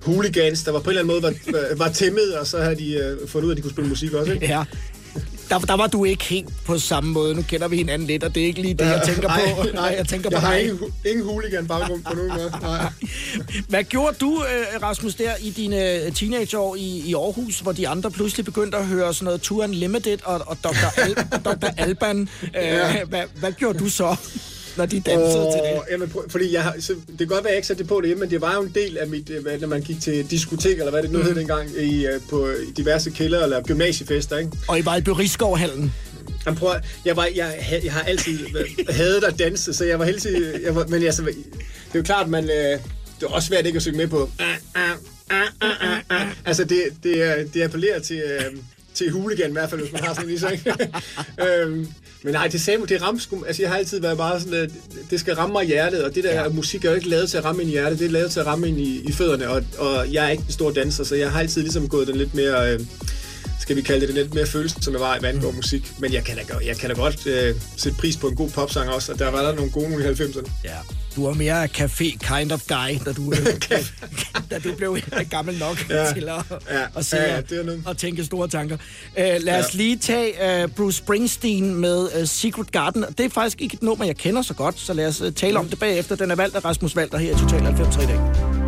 [0.00, 3.16] hooligans, der var på en eller anden måde var, var, tæmmet, og så havde de
[3.22, 4.46] uh, fundet ud af, at de kunne spille musik også, ikke?
[4.46, 4.64] Ja.
[5.50, 7.34] Der, der var du ikke helt på samme måde.
[7.34, 9.62] Nu kender vi hinanden lidt, og det er ikke lige det, jeg tænker på.
[9.74, 10.62] Nej, jeg tænker jeg på har dig.
[10.62, 12.52] ingen, ingen hooligan baggrund på nogen måde.
[12.62, 12.92] Nej.
[13.68, 17.88] Hvad gjorde du, øh, Rasmus, der i dine øh, teenageår i, i Aarhus, hvor de
[17.88, 21.00] andre pludselig begyndte at høre sådan noget Tour Unlimited og, og Dr.
[21.00, 21.66] Al, Dr.
[21.76, 22.20] Alban?
[22.20, 23.04] Øh, Ja.
[23.04, 24.16] hvad, hvad gjorde du så,
[24.76, 25.80] når de dansede Åh, til det?
[25.90, 28.00] Jamen, prøv, fordi jeg, så, det kan godt være, at jeg ikke satte det på
[28.00, 30.30] derhjemme, men det var jo en del af mit, øh, hvad, når man gik til
[30.30, 31.24] diskotek, eller hvad det nu Mm.
[31.24, 34.50] hed dengang, i, øh, på diverse kælder eller gymnasiefester, ikke?
[34.68, 35.92] Og I var i Børiskovhallen.
[36.46, 38.38] Jamen, prøv, jeg, var, jeg, jeg har altid
[38.88, 40.54] hadet at danse, så jeg var altid...
[40.64, 41.34] Jeg var, men altså, det
[41.94, 42.44] er jo klart, man...
[42.44, 42.50] Øh,
[43.20, 44.30] det er også svært ikke at synge med på.
[46.44, 48.44] Altså, det, det, er- det appellerer til, øh,
[48.94, 50.74] til hooligan i hvert fald, hvis man har sådan en ikke?
[51.62, 51.86] øhm,
[52.22, 54.70] men nej, det sagde det ramte sgu, altså jeg har altid været meget sådan, at
[55.10, 56.48] det skal ramme mig i hjertet, og det der ja.
[56.48, 58.40] musik er jo ikke lavet til at ramme ind i hjertet, det er lavet til
[58.40, 61.14] at ramme ind i, i fødderne, og, og jeg er ikke en stor danser, så
[61.14, 62.80] jeg har altid ligesom gået den lidt mere, øh,
[63.60, 65.92] skal vi kalde det, lidt mere følelse, som jeg var, hvad angår musik.
[65.98, 68.50] Men jeg kan da, godt- jeg kan da godt øh, sætte pris på en god
[68.50, 70.50] popsang også, og der var der nogle gode nogle i 90'erne.
[70.64, 70.70] Ja.
[71.16, 73.46] Du var mere café kind of guy, da du, øh,
[74.50, 74.98] da du blev
[75.30, 76.12] gammel nok ja.
[76.12, 76.86] Til at, Ja.
[76.96, 77.82] at, se, Ja, ja, det er noget.
[77.86, 78.76] og tænke store tanker.
[78.76, 78.80] Uh,
[79.16, 79.78] lad os Ja.
[79.78, 83.04] lige tage uh, Bruce Springsteen med uh, Secret Garden.
[83.18, 85.58] Det er faktisk ikke et nummer, jeg kender så godt, så lad os uh, tale
[85.58, 86.16] om det bagefter.
[86.16, 88.59] Den er valgt af Rasmus Walter her i Total 90 i dag.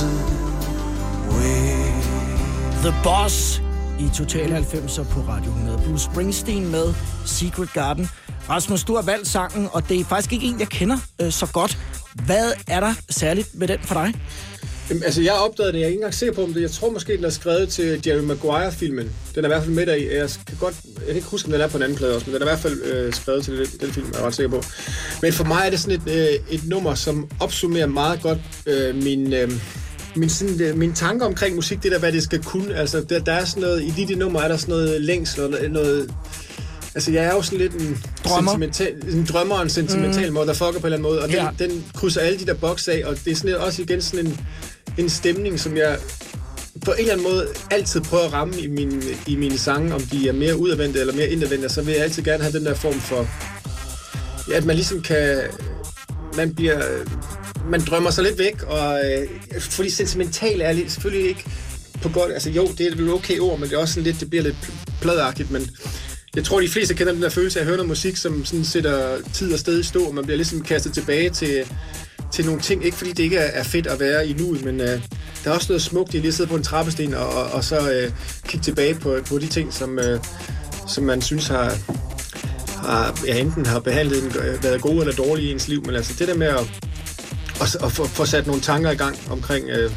[0.00, 0.18] dancing
[1.28, 2.04] with
[2.82, 3.62] The Boss
[3.98, 5.78] i Total 90'er på Radio 100.
[5.88, 6.94] Bruce Springsteen med
[7.26, 8.08] Secret Garden.
[8.48, 11.46] Rasmus, du har valgt sangen, og det er faktisk ikke en, jeg kender øh, så
[11.52, 11.78] godt.
[12.26, 14.14] Hvad er der særligt med den for dig?
[14.90, 15.78] Jamen, altså, jeg opdagede det.
[15.78, 16.56] Jeg er ikke engang sikker på, om.
[16.56, 19.10] Jeg tror måske, den er skrevet til Jerry Maguire-filmen.
[19.34, 20.16] Den er i hvert fald med deri.
[20.16, 20.74] Jeg kan godt...
[20.96, 22.46] Jeg kan ikke huske, om den er på en anden plade også, men den er
[22.46, 24.62] i hvert fald øh, skrevet til den, den film, jeg er ret sikker på.
[25.22, 29.02] Men for mig er det sådan et, øh, et nummer, som opsummerer meget godt øh,
[29.02, 29.32] min...
[29.32, 29.50] Øh,
[30.16, 32.74] min, sådan, øh, min tanker omkring musik, det der, hvad det skal kunne.
[32.74, 35.50] Altså, der, der er sådan noget, i de, de numre er der sådan noget længsel,
[35.50, 36.10] noget, noget
[36.94, 38.50] Altså, jeg er jo sådan lidt en Drømmer.
[38.52, 40.34] sentimental, en drømmer og en sentimental mm.
[40.34, 41.48] motherfucker på en eller anden måde, og den, Ja.
[41.58, 44.40] den krydser alle de der boks af, og det er sådan også igen sådan en,
[44.98, 45.98] en stemning, som jeg
[46.84, 50.00] på en eller anden måde altid prøver at ramme i, min, i mine sange, om
[50.00, 52.74] de er mere udadvendte eller mere indadvendte, så vil jeg altid gerne have den der
[52.74, 53.26] form for,
[54.50, 55.38] ja, at man ligesom kan,
[56.36, 56.82] man bliver,
[57.68, 61.44] man drømmer sig lidt væk, og øh, fordi sentimental er selvfølgelig ikke
[62.02, 64.20] på godt, altså jo, det er et okay ord, men det er også sådan lidt,
[64.20, 65.70] det bliver lidt pladagtigt, men
[66.34, 68.64] jeg tror, de fleste kender den der følelse af at høre noget musik, som sådan
[68.64, 71.64] sætter tid og sted i stå, og man bliver ligesom kastet tilbage til,
[72.32, 72.84] til nogle ting.
[72.84, 75.02] Ikke fordi det ikke er, er fedt at være i nuet, men øh,
[75.44, 77.64] der er også noget smukt i lige at sidde på en trappesten og, og, og
[77.64, 78.12] så øh,
[78.48, 80.20] kigge tilbage på, på de ting, som, øh,
[80.88, 81.76] som man synes har,
[82.76, 84.32] har ja, enten har behandlet en,
[84.62, 85.84] været gode eller dårlige i ens liv.
[85.86, 86.89] Men altså det der med at,
[87.60, 89.68] at få, få sat nogle tanker i gang omkring...
[89.68, 89.90] Øh,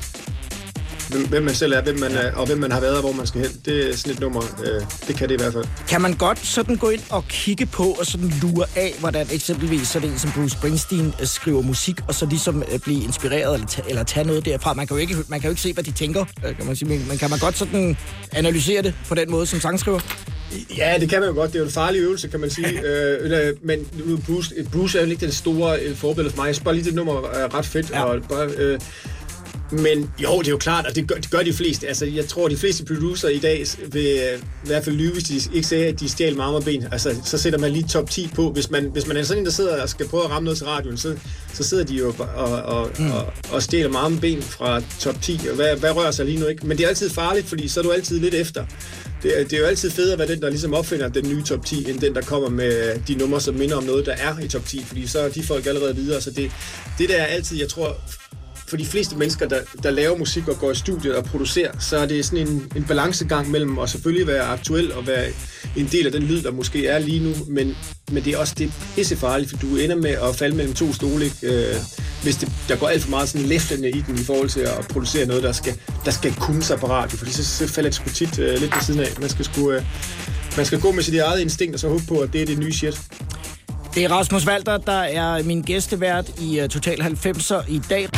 [1.09, 3.11] hvem, hvem man selv er, hvem man er, og hvem man har været og hvor
[3.11, 3.49] man skal hen.
[3.66, 5.66] Det er sådan et nummer, øh, det kan det i hvert fald.
[5.88, 9.88] Kan man godt sådan gå ind og kigge på og sådan lure af, hvordan eksempelvis
[9.88, 13.68] sådan en som Bruce Springsteen øh, skriver musik, og så ligesom øh, blive inspireret eller,
[13.68, 14.74] ta- eller tage noget derfra?
[14.74, 16.76] Man kan, jo ikke, man kan jo ikke se, hvad de tænker, øh, kan man
[16.76, 16.89] sige.
[16.89, 17.97] Men men kan man godt sådan
[18.32, 19.99] analysere det på den måde som sangskriver?
[20.78, 21.54] Ja, det kan man jo godt.
[21.54, 22.82] Det er jo en farlig øvelse, kan man sige.
[22.88, 26.47] øh, men nu, Bruce, Bruce er jo ikke det store øh, forbillede for mig.
[26.47, 27.89] Jeg bare lige, det nummer er ret fedt.
[27.89, 28.04] Ja.
[28.04, 28.80] Og bare, øh,
[29.72, 31.88] men jo, det er jo klart, og det gør, det gør de fleste.
[31.88, 35.24] Altså, jeg tror, de fleste producer i dag vil øh, i hvert fald lyve, hvis
[35.24, 36.88] de ikke sagde, at de stjal med arme og ben.
[36.91, 38.51] Altså, så sætter man lige top 10 på.
[38.51, 40.57] Hvis man, hvis man er sådan en, der sidder og skal prøve at ramme noget
[40.57, 41.16] til radioen, så,
[41.53, 43.11] så sidder de jo og, og, mm.
[43.11, 45.39] og, og stjæler med arme og ben fra top 10.
[45.49, 46.68] Og hvad, hvad rører sig lige nu, ikke?
[46.68, 48.66] Men det er altid farligt, fordi så er du altid lidt efter.
[49.24, 51.43] Det er, det er jo altid federe at være den, der ligesom opfinder den nye
[51.43, 54.39] top 10, end den, der kommer med de numre, som minder om noget, der er
[54.39, 54.84] i top 10.
[54.84, 56.22] Fordi så er de folk allerede videre.
[56.22, 56.51] Så det,
[56.97, 57.97] det der er altid, jeg tror,
[58.68, 61.97] for de fleste mennesker, der, der laver musik og går i studiet og producerer, så
[61.97, 65.26] er det sådan en, en balancegang mellem at selvfølgelig være aktuel og være
[65.76, 67.78] en del af den lyd, der måske er lige nu, men,
[68.11, 70.93] men det er også det er pissefarligt, for du ender med at falde mellem to
[70.93, 71.38] stole, ikke?
[71.43, 71.76] Øh,
[72.24, 74.88] hvis det, der går alt for meget sådan læftende i den i forhold til at
[74.89, 75.74] producere noget, der skal,
[76.05, 78.76] der skal kunne sig på radio, fordi så, så falder det sgu tit øh, lidt
[78.76, 79.07] ved siden af.
[79.20, 79.84] Man skal, sgu, øh,
[80.57, 82.57] man skal gå med sit eget instinkt og så håbe på, at det er det
[82.57, 83.01] nye shit.
[83.95, 88.09] Det er Rasmus Walter, der er min gæstevært i øh, Total 90'er i dag.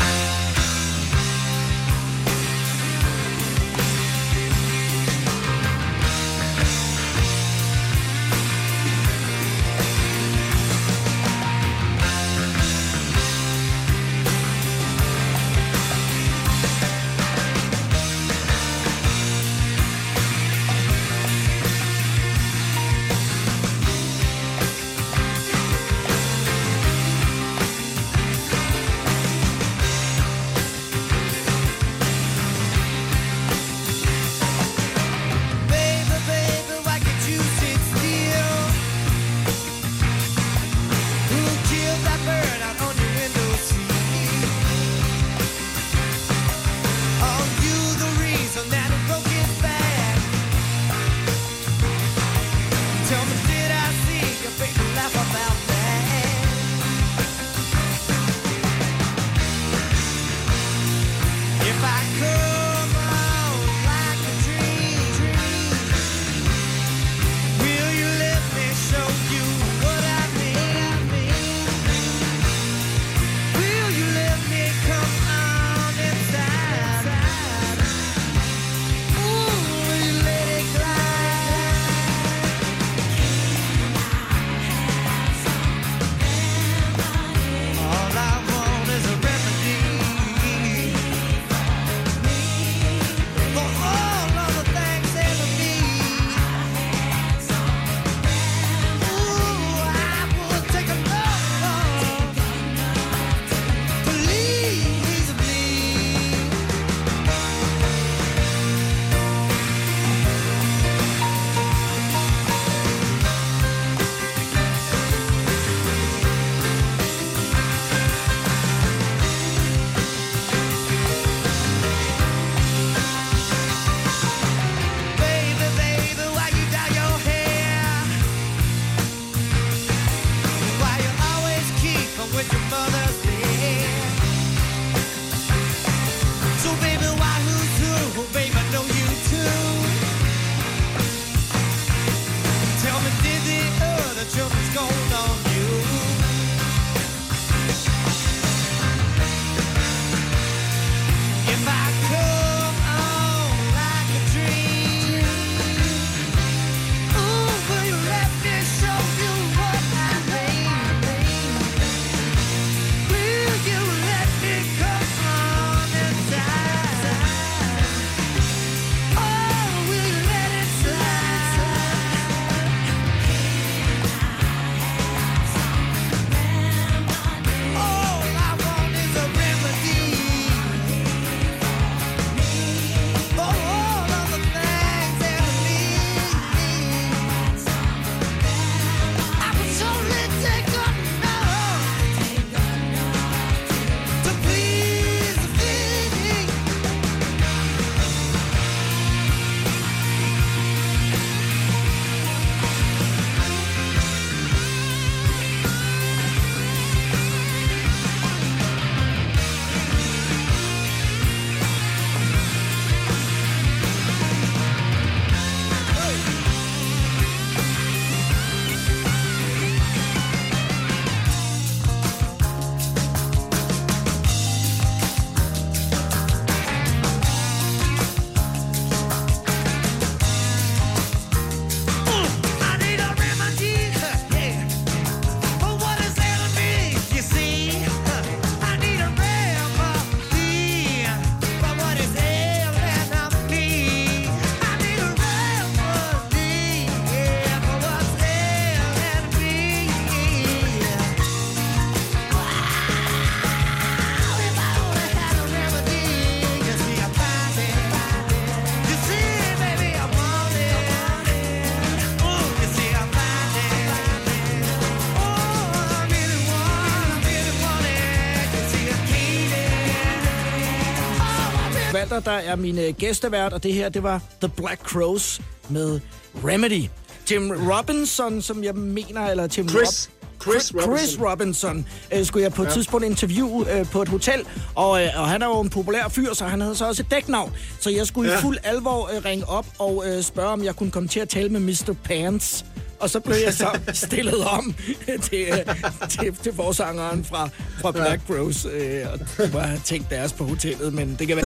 [271.96, 276.00] Walter, der er min øh, gæstevært, og det her, det var The Black Crows med
[276.44, 276.84] Remedy.
[277.26, 280.10] Tim Robinson, som jeg mener, eller Tim Chris.
[280.42, 282.72] Chris Chris Robinson øh, skulle jeg på et ja.
[282.72, 286.34] tidspunkt interviewe øh, på et hotel, og, øh, og han er jo en populær fyr,
[286.34, 287.52] så han havde så også et dæknavn.
[287.80, 288.38] Så jeg skulle ja.
[288.38, 291.28] i fuld alvor øh, ringe op og øh, spørge, om jeg kunne komme til at
[291.28, 291.94] tale med Mr.
[292.04, 292.64] Pants.
[293.00, 294.74] Og så blev jeg så stillet om
[295.22, 295.74] til, øh,
[296.08, 297.48] til, til forsangeren fra,
[297.80, 301.36] fra Black Crows, øh, og de må have tænkt deres på hotellet, men det kan
[301.36, 301.45] være...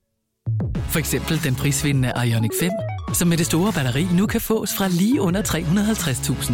[0.91, 2.71] For eksempel den prisvindende Ioniq 5,
[3.13, 6.51] som med det store batteri nu kan fås fra lige under 350.000.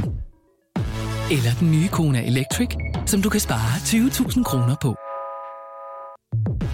[1.32, 2.70] Eller den nye Kona Electric,
[3.06, 4.96] som du kan spare 20.000 kroner på.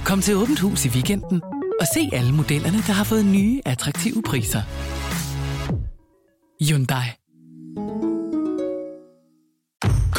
[0.05, 1.41] Kom til Åbent Hus i weekenden
[1.79, 4.61] og se alle modellerne, der har fået nye, attraktive priser.
[6.69, 7.22] Hyundai.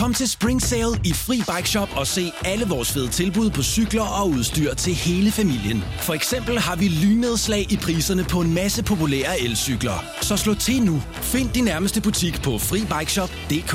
[0.04, 3.62] Kom til Spring Sale i Fri Bike Shop og se alle vores fede tilbud på
[3.62, 5.84] cykler og udstyr til hele familien.
[6.00, 10.04] For eksempel har vi lynedslag i priserne på en masse populære elcykler.
[10.20, 11.02] Så slå til nu.
[11.12, 13.72] Find din nærmeste butik på FriBikeShop.dk.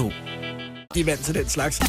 [0.94, 1.80] De er vant til den slags.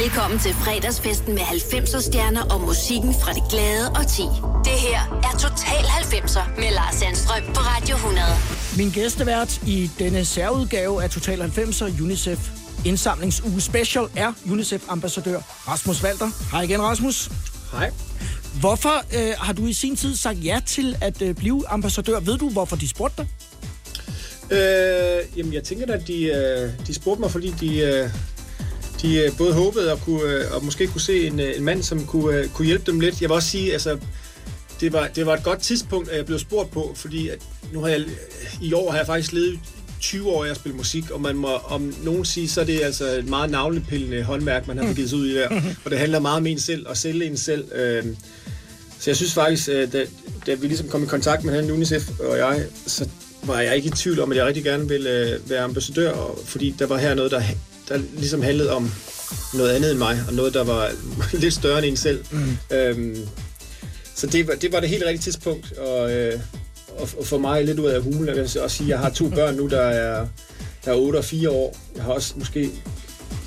[0.00, 4.26] Velkommen til fredagsfesten med 90'er stjerner og musikken fra det glade og ti.
[4.64, 8.26] Det her er Total 90'er med Lars Sandstrøm på Radio 100.
[8.76, 16.30] Min gæstevært i denne særudgave af Total 90'er UNICEF indsamlingsuge special er UNICEF-ambassadør Rasmus Walter.
[16.52, 17.30] Hej igen, Rasmus.
[17.72, 17.90] Hej.
[18.60, 22.20] Hvorfor øh, har du i sin tid sagt ja til at øh, blive ambassadør?
[22.20, 23.26] Ved du, hvorfor de spurgte dig?
[24.58, 28.10] Øh, jamen, jeg tænker at de, øh, de spurgte mig, fordi de, øh,
[29.02, 31.82] de øh, både håbede at, kunne, øh, og måske kunne se en, øh, en mand,
[31.82, 33.20] som kunne, øh, kunne hjælpe dem lidt.
[33.20, 33.98] Jeg vil også sige, altså,
[34.80, 37.38] det var, det var et godt tidspunkt, at jeg blev spurgt på, fordi at
[37.72, 38.04] nu har jeg,
[38.62, 39.58] i år har jeg faktisk levet
[40.00, 43.04] 20 år, jeg spiller musik, og man må om nogen sige, så er det altså
[43.04, 45.48] et meget navlepillende håndværk, man har begivet sig ud i der.
[45.84, 47.64] Og det handler meget om en selv, og sælge en selv.
[47.74, 48.04] Øh,
[49.00, 50.06] så jeg synes faktisk, øh, da,
[50.46, 53.08] da vi ligesom kom i kontakt med han UNICEF og jeg, så
[53.42, 56.38] var jeg ikke i tvivl om, at jeg rigtig gerne ville øh, være ambassadør, og,
[56.44, 57.42] fordi der var her noget, der,
[57.88, 58.90] der ligesom handlede om
[59.54, 60.90] noget andet end mig, og noget, der var
[61.42, 62.24] lidt større end en selv.
[62.30, 62.76] Mm.
[62.76, 63.16] Øhm,
[64.14, 66.40] så det var, det var det helt rigtige tidspunkt, og, øh,
[66.98, 69.28] og for mig lidt ud af hulen, jeg vil også sige, at jeg har to
[69.38, 70.26] børn nu, der er,
[70.84, 71.76] der er 8 og 4 år.
[71.96, 72.70] Jeg har også måske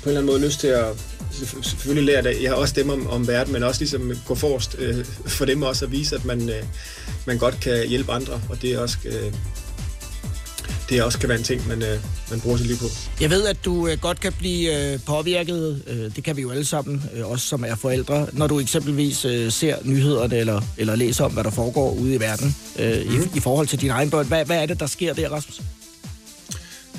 [0.02, 0.84] på en eller anden måde lyst til at
[1.32, 2.42] selvfø- selvfølgelig lære det.
[2.42, 5.62] Jeg har også dem om, om verden, men også ligesom gå forrest øh, for dem
[5.62, 6.62] også at vise, at man, øh,
[7.26, 8.96] man godt kan hjælpe andre, og det er også...
[9.04, 9.32] Øh,
[10.88, 11.98] det også kan være en ting, man, øh,
[12.30, 12.84] man bruger sit liv på.
[13.20, 16.50] Jeg ved, at du øh, godt kan blive øh, påvirket, øh, det kan vi jo
[16.50, 20.96] alle sammen, øh, også som er forældre, når du eksempelvis øh, ser nyhederne eller, eller
[20.96, 23.14] læser om, hvad der foregår ude i verden øh, mm.
[23.14, 24.26] i, i forhold til dine egne børn.
[24.26, 25.60] Hvad, hvad er det, der sker der, Rasmus?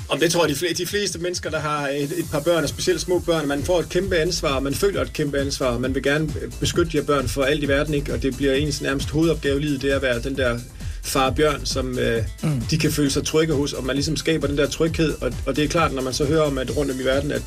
[0.08, 2.62] Om det tror jeg, de fleste, de fleste mennesker, der har et, et par børn,
[2.62, 5.94] og specielt små børn, man får et kæmpe ansvar, man føler et kæmpe ansvar, man
[5.94, 6.28] vil gerne
[6.60, 8.12] beskytte de her børn for alt i verden, ikke?
[8.12, 10.58] og det bliver ens nærmest hovedopgave i livet, det er at være den der
[11.06, 12.60] far Bjørn, som øh, mm.
[12.70, 15.56] de kan føle sig trygge hos, og man ligesom skaber den der tryghed, og, og
[15.56, 17.42] det er klart, når man så hører om, at rundt om i verden, at,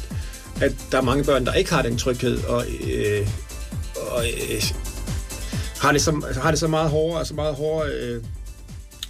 [0.62, 3.28] at der er mange børn, der ikke har den tryghed, og, øh,
[3.96, 4.64] og øh,
[5.78, 8.24] har, det så, har det så meget hårdere, altså meget hårdere øh,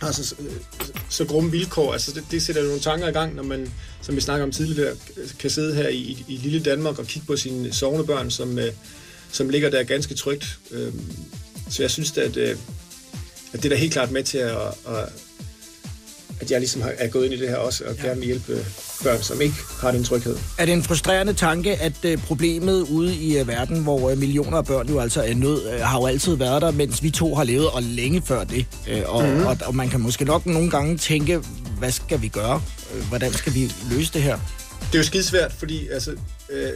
[0.02, 0.36] altså, så,
[1.10, 1.93] så grumme vilkår.
[1.93, 3.72] Altså, det, det sætter nogle tanker i gang, når man,
[4.02, 4.95] som vi snakker om tidligere,
[5.39, 8.72] kan sidde her i, i lille Danmark og kigge på sine sovende børn, som, øh,
[9.32, 10.60] som ligger der ganske trygt.
[10.72, 10.93] Øh,
[11.70, 12.58] så jeg synes, at, øh, at
[13.54, 15.10] det er da helt klart med til at, at
[16.41, 18.66] at jeg ligesom har, er gået ind i det her også, og gerne vil hjælpe
[19.04, 20.38] børn, som ikke har den tryghed.
[20.58, 24.58] Er det en frustrerende tanke, at øh, problemet ude i øh, verden, hvor øh, millioner
[24.58, 27.36] af børn jo altså er nød, øh, har jo altid været der, mens vi to
[27.36, 28.66] har levet, og længe før det.
[28.89, 29.45] Øh, og, mm-hmm.
[29.45, 31.41] og, og man kan måske nok nogle gange tænke,
[31.80, 32.62] hvad skal vi gøre?
[32.95, 34.39] Øh, Hvordan skal vi løse det her?
[34.80, 36.12] Det er jo skidesvært, fordi altså,
[36.50, 36.70] øh,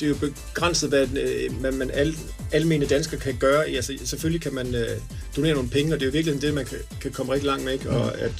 [0.00, 0.16] det er jo
[0.54, 2.16] begrænset, hvad, øh, hvad man al,
[2.52, 3.66] almene dansker kan gøre.
[3.66, 4.88] Altså, selvfølgelig kan man øh,
[5.36, 7.64] donere nogle penge, og det er jo virkelig det, man kan, kan komme rigtig langt
[7.64, 7.72] med.
[7.72, 7.90] Ikke?
[7.90, 8.32] Og at,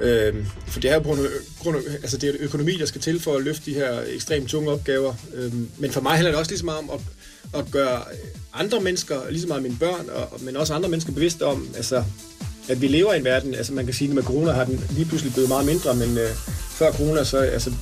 [0.00, 1.16] øh, for det er jo på
[1.58, 4.48] grund af, altså det er økonomi, der skal til for at løfte de her ekstremt
[4.48, 5.14] tunge opgaver.
[5.34, 7.00] Øh, men for mig handler det også lige så meget om at,
[7.60, 8.02] at gøre
[8.54, 12.04] andre mennesker, lige så meget mine børn, og, men også andre mennesker bevidste om, altså,
[12.68, 14.84] at vi lever i en verden, altså man kan sige, at med corona har den
[14.90, 16.30] lige pludselig blevet meget mindre, men øh,
[16.70, 17.72] før corona, så altså,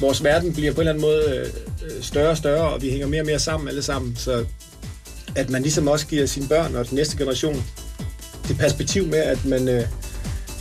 [0.00, 1.67] vores verden bliver på en eller anden måde øh,
[2.00, 4.44] større og større, og vi hænger mere og mere sammen alle sammen, så
[5.36, 7.64] at man ligesom også giver sine børn og den næste generation
[8.48, 9.82] det perspektiv med, at man øh,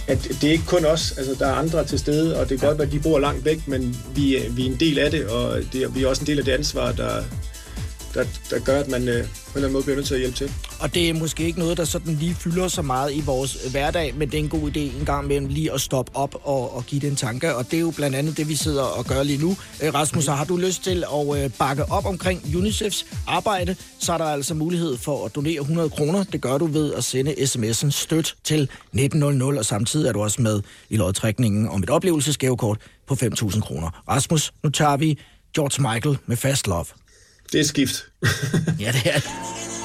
[0.07, 2.68] at det er ikke kun os, altså der er andre til stede, og det er
[2.68, 5.28] godt, at de bor langt væk, men vi, er- vi er en del af det,
[5.28, 7.24] og det, vi er også en del af det ansvar, der,
[8.14, 10.20] der, der gør, at man øh, på en eller anden måde bliver nødt til at
[10.20, 10.51] hjælpe til.
[10.80, 14.16] Og det er måske ikke noget, der sådan lige fylder så meget i vores hverdag,
[14.16, 16.86] men det er en god idé en gang imellem lige at stoppe op og, og
[16.86, 17.55] give det en tanke.
[17.55, 19.58] Og det er jo blandt andet det, vi sidder og gør lige nu.
[19.84, 24.18] Øh, Rasmus, har du lyst til at øh, bakke op omkring UNICEFs arbejde, så er
[24.18, 26.24] der altså mulighed for at donere 100 kroner.
[26.24, 30.41] Det gør du ved at sende sms'en støt til 1900, og samtidig er du også
[30.41, 32.78] med i lodtrækningen om et oplevelsesgavekort
[33.08, 34.03] på 5.000 kroner.
[34.10, 35.20] Rasmus, nu tager vi
[35.55, 36.86] George Michael med Fast Love.
[37.51, 38.05] Det er skift.
[38.79, 39.76] ja, det er det.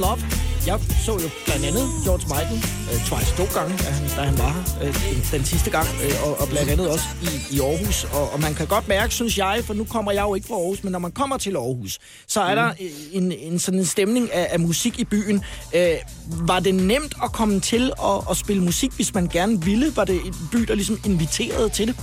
[0.00, 0.20] Love.
[0.66, 4.38] Jeg så jo blandt andet George Michael øh, twice to gange, da han, da han
[4.38, 7.60] var her øh, den, den sidste gang, øh, og, og blandt andet også i, i
[7.60, 8.04] Aarhus.
[8.04, 10.54] Og, og man kan godt mærke, synes jeg, for nu kommer jeg jo ikke fra
[10.54, 13.86] Aarhus, men når man kommer til Aarhus, så er der øh, en, en sådan en
[13.86, 15.44] stemning af, af musik i byen.
[15.74, 15.96] Øh,
[16.26, 19.96] var det nemt at komme til at, at spille musik, hvis man gerne ville?
[19.96, 21.96] Var det en by, der ligesom inviterede til det?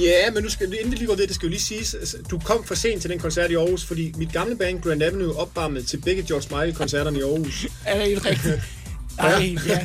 [0.00, 2.16] Ja, men nu skal inden vi lige går det, det skal jo lige siges, altså,
[2.30, 5.36] du kom for sent til den koncert i Aarhus, fordi mit gamle band Grand Avenue
[5.36, 7.66] opvarmede til begge George Michael-koncerterne i Aarhus.
[7.86, 8.60] Er det helt rigtigt?
[9.18, 9.78] Ej, ja.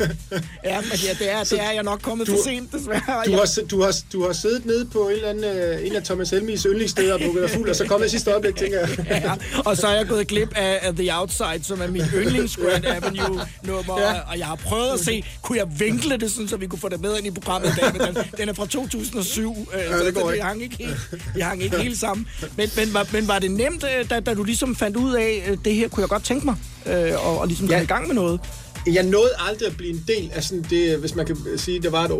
[0.64, 3.02] ja, men ja, det, er, det er jeg nok kommet Du- for sent, desværre.
[3.26, 5.96] Du Jeg- har, du, har, du har siddet nede på en eller anden, øh, en
[5.96, 8.80] af Thomas Helmis yndlingssteder og drukket dig fuld, og så kommet i sidste øjeblik, tænker
[8.80, 8.90] jeg.
[9.10, 9.32] ja,
[9.66, 12.86] og så er jeg gået glip af, af The Outside, som er mit yndlings Grand
[12.86, 14.14] Avenue-nummer, Ja.
[14.32, 16.90] og jeg har prøvet at se, kunne jeg vinkle det, sådan, så vi kunne få
[16.90, 19.98] det med ind i programmet i dag, men den, den er fra 2007, øh, Ja,
[19.98, 20.46] så det går det ikke.
[20.46, 20.96] hang ikke helt,
[21.36, 22.28] det hang ikke helt sammen.
[22.58, 25.56] Men, men, var, men var det nemt, øh, da, da du ligesom fandt ud af,
[25.66, 26.56] det her kunne jeg godt tænke mig,
[26.86, 27.84] øh, og, og ligesom komme Ja.
[27.84, 28.40] i gang med noget?
[28.88, 31.92] Jeg nåede aldrig at blive en del af sådan det, hvis man kan sige, det
[31.92, 32.12] var et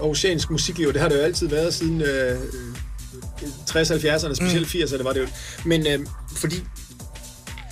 [0.00, 0.92] aarhusiansk musikliv.
[0.92, 2.40] Det har det jo altid været siden øh,
[3.70, 5.26] 60-70'erne, specielt 80'erne var det jo.
[5.64, 6.06] Men øh,
[6.36, 6.62] fordi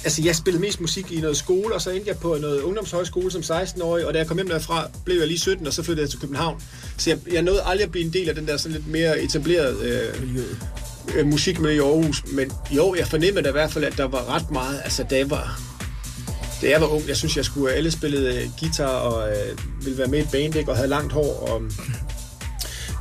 [0.04, 3.30] Altså, jeg spillede mest musik i noget skole, og så endte jeg på noget ungdomshøjskole
[3.30, 6.04] som 16-årig, og da jeg kom hjem derfra, blev jeg lige 17, og så flyttede
[6.04, 6.62] jeg til København.
[6.96, 9.20] Så jeg, jeg nåede aldrig at blive en del af den der sådan lidt mere
[9.20, 10.38] etablerede øh,
[11.16, 12.22] øh, musikmiljø i Aarhus.
[12.32, 15.16] Men jo, jeg fornemmede da i hvert fald, at der var ret meget, altså da
[15.16, 15.60] jeg var,
[16.62, 19.98] da jeg var ung, jeg synes, jeg skulle alle spillede øh, guitar og øh, ville
[19.98, 21.48] være med i et band, ikke, og havde langt hår.
[21.50, 21.62] Og,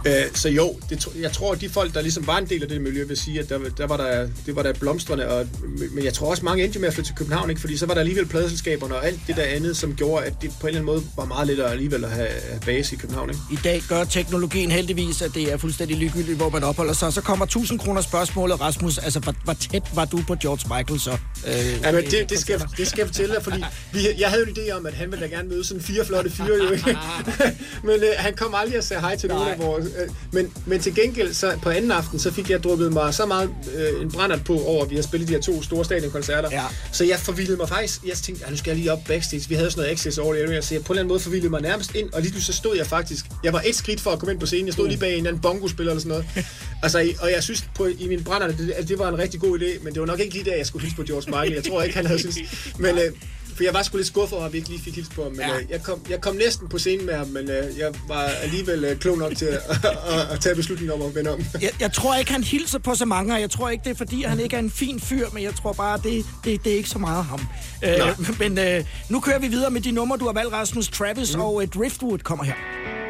[0.06, 2.70] øh, så jo, det, jeg tror, at de folk, der ligesom var en del af
[2.70, 5.28] det miljø, vil sige, at der, der var der, det var der blomstrende.
[5.28, 5.48] Og,
[5.92, 7.62] men jeg tror også, mange endte med at flytte til København, ikke?
[7.62, 10.52] fordi så var der alligevel pladeselskaberne og alt det der andet, som gjorde, at det
[10.62, 13.30] på en eller anden måde var meget lettere alligevel at have, have base i København.
[13.30, 13.42] Ikke?
[13.52, 17.14] I dag gør teknologien heldigvis, at det er fuldstændig ligegyldigt, hvor man opholder sig.
[17.14, 18.98] Så kommer 1000 kroner spørgsmålet, Rasmus.
[18.98, 21.12] Altså, hvor, hvor tæt var du på George Michael så?
[21.48, 24.44] Øh, Ja, men det, det, skal, det skal jeg fortælle dig, fordi vi, jeg havde
[24.44, 26.72] jo en idé om, at han ville da gerne møde sådan fire flotte fyre, jo
[26.72, 26.98] ikke?
[27.88, 29.86] men øh, han kom aldrig og sagde hej til nogen af vores...
[30.00, 33.26] Øh, men, men til gengæld, så på anden aften, så fik jeg drukket mig så
[33.26, 36.50] meget øh, en brændert på over, at vi har spillet de her to store stadionkoncerter.
[36.52, 36.64] Ja.
[36.92, 38.06] Så jeg forvildede mig faktisk...
[38.06, 39.50] Jeg tænkte, at nu skal jeg lige op backstage.
[39.50, 41.20] Vi havde sådan noget access over det area, så jeg på en eller anden måde
[41.20, 43.26] forvildede mig nærmest ind, og lige så stod jeg faktisk...
[43.44, 44.66] Jeg var et skridt for at komme ind på scenen.
[44.66, 46.26] Jeg stod lige bag en eller anden bongo-spiller eller sådan noget.
[46.84, 49.40] altså, og jeg synes på, i min brænder, at det, at det var en rigtig
[49.40, 51.54] god idé, men det var nok ikke lige der, jeg skulle hilse på George Michael.
[51.54, 52.38] Jeg tror ikke, han havde synes.
[52.80, 53.12] Men, øh,
[53.56, 55.32] for jeg var sgu lidt skuffet over, at vi ikke lige fik hilse på ham.
[55.32, 55.58] Men Ja.
[55.58, 58.84] øh, jeg, kom, jeg kom næsten på scenen med ham, men øh, jeg var alligevel
[58.84, 61.40] øh, klog nok til at, at, at tage beslutningen om at vende om.
[61.62, 63.96] Jeg, jeg tror ikke, han hilser på så mange, og jeg tror ikke, det er,
[63.96, 66.78] fordi han ikke er en fin fyr, men jeg tror bare, det, det, det er
[66.78, 67.42] ikke så meget ham.
[67.84, 71.36] Øh, men øh, nu kører vi videre med de numre, du har valgt, Rasmus Travis,
[71.36, 71.42] mm.
[71.42, 73.05] og øh, Driftwood kommer her.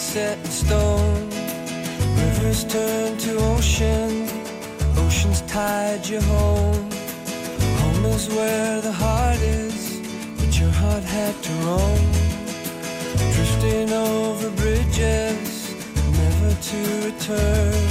[0.00, 1.28] Set in stone.
[2.16, 4.26] Rivers turn to ocean,
[4.96, 6.90] oceans tide you home.
[7.80, 10.00] Home is where the heart is,
[10.38, 12.04] but your heart had to roam.
[13.34, 15.74] Drifting over bridges,
[16.20, 17.84] never to return.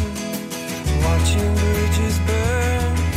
[1.05, 3.08] Watching bridges burn.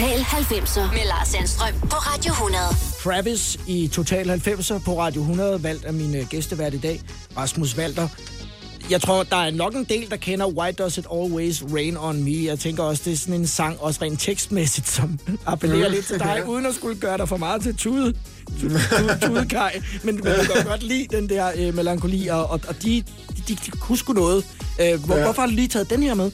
[0.00, 2.62] Total 90'er med Lars Sandstrøm på Radio 100.
[3.02, 7.00] Travis i Total 90'er på Radio 100, valgt af mine gæstevært i dag,
[7.36, 8.08] Rasmus Walter.
[8.90, 12.24] Jeg tror, der er nok en del, der kender Why Does It Always Rain On
[12.24, 12.44] Me.
[12.44, 16.18] Jeg tænker også, det er sådan en sang, også rent tekstmæssigt, som appellerer lidt til
[16.18, 18.14] dig, uden at skulle gøre dig for meget til tude,
[18.60, 18.78] tude,
[19.22, 19.82] tudekaj.
[20.02, 23.04] Men, men du kan godt lide den der øh, melankoli, og, og, og de,
[23.36, 24.44] de, de, de kunne sgu noget.
[24.80, 25.24] Øh, hvor, Ja.
[25.24, 26.30] Hvorfor har du lige taget den her med?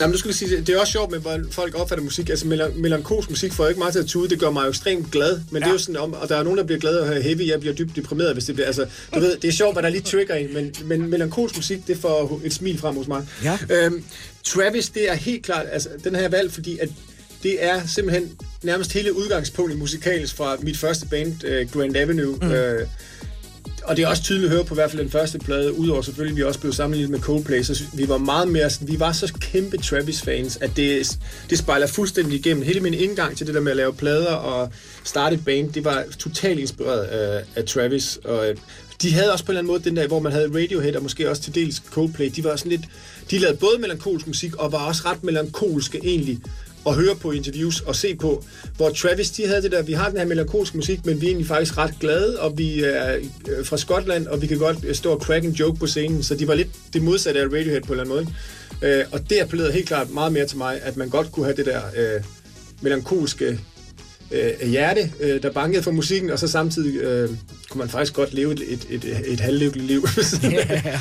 [0.00, 2.28] Jamen, du skulle sige, det er også sjovt med, hvordan folk opfatter musik.
[2.30, 4.30] Altså, melan- melankolsk musik får jo ikke meget til at tude.
[4.30, 5.40] Det gør mig jo ekstremt glad.
[5.50, 5.66] Men ja.
[5.66, 7.48] det er jo sådan, om, og der er nogen, der bliver glade at høre heavy.
[7.48, 8.66] Jeg bliver dybt deprimeret, hvis det bliver...
[8.66, 11.86] Altså, du ved, det er sjovt, hvad der lige trigger en, men, men melankolsk musik,
[11.86, 13.26] det får et smil frem hos mig.
[13.44, 13.58] Ja.
[13.70, 14.04] Øhm,
[14.44, 15.66] Travis, det er helt klart...
[15.72, 16.88] Altså, den har jeg valgt, fordi at
[17.42, 18.30] det er simpelthen
[18.62, 22.38] nærmest hele udgangspunktet musikalsk fra mit første band, uh, Grand Avenue.
[22.42, 22.50] Mm.
[22.50, 22.86] Øh,
[23.88, 26.02] og det er også tydeligt at høre på i hvert fald den første plade, udover
[26.02, 29.12] selvfølgelig, vi også blev sammenlignet med Coldplay, så vi var meget mere, sådan- vi var
[29.12, 31.18] så kæmpe Travis-fans, at det,
[31.50, 32.62] det spejler fuldstændig igennem.
[32.62, 34.72] Hele min indgang til det der med at lave plader og
[35.04, 38.18] starte et band, det var totalt inspireret af, af Travis.
[38.24, 38.56] Og øh,
[39.02, 41.02] de havde også på en eller anden måde den der, hvor man havde Radiohead og
[41.02, 42.82] måske også til dels Coldplay, de var sådan lidt,
[43.30, 46.38] de lavede både melankolsk musik og var også ret melankolske egentlig
[46.88, 48.44] at høre på interviews og se på,
[48.76, 51.30] hvor Travis, de havde det der, vi har den her melankolske musik, men vi er
[51.30, 53.16] egentlig faktisk ret glade, og vi er
[53.48, 56.22] øh, fra Skotland, og vi kan godt øh, stå og crack en joke på scenen,
[56.22, 58.26] så de var lidt det modsatte af Radiohead på en eller anden
[58.82, 58.98] måde.
[58.98, 61.56] Øh, og det appellerede helt klart meget mere til mig, at man godt kunne have
[61.56, 62.22] det der øh,
[62.80, 63.60] melankolske
[64.30, 67.28] øh, hjerte, øh, der bankede for musikken, og så samtidig øh,
[67.70, 70.06] kunne man faktisk godt leve et, et, et, et halvlykkeligt liv.
[70.42, 71.00] ja.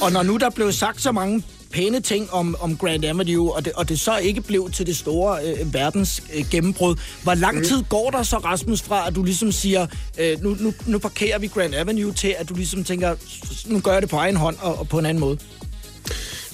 [0.00, 1.42] Og når nu der blev sagt så mange
[1.72, 4.96] pæne ting om, om Grand Avenue, og det, og det så ikke blev til det
[4.96, 7.64] store øh, verdens øh, gennembrud, hvor lang Mm.
[7.64, 9.86] tid går der så, Rasmus, fra at du ligesom siger,
[10.20, 13.14] øh, nu, nu, nu parkerer vi Grand Avenue, til at du ligesom tænker,
[13.52, 15.38] "S- nu gør jeg det på egen hånd og, og på en anden måde?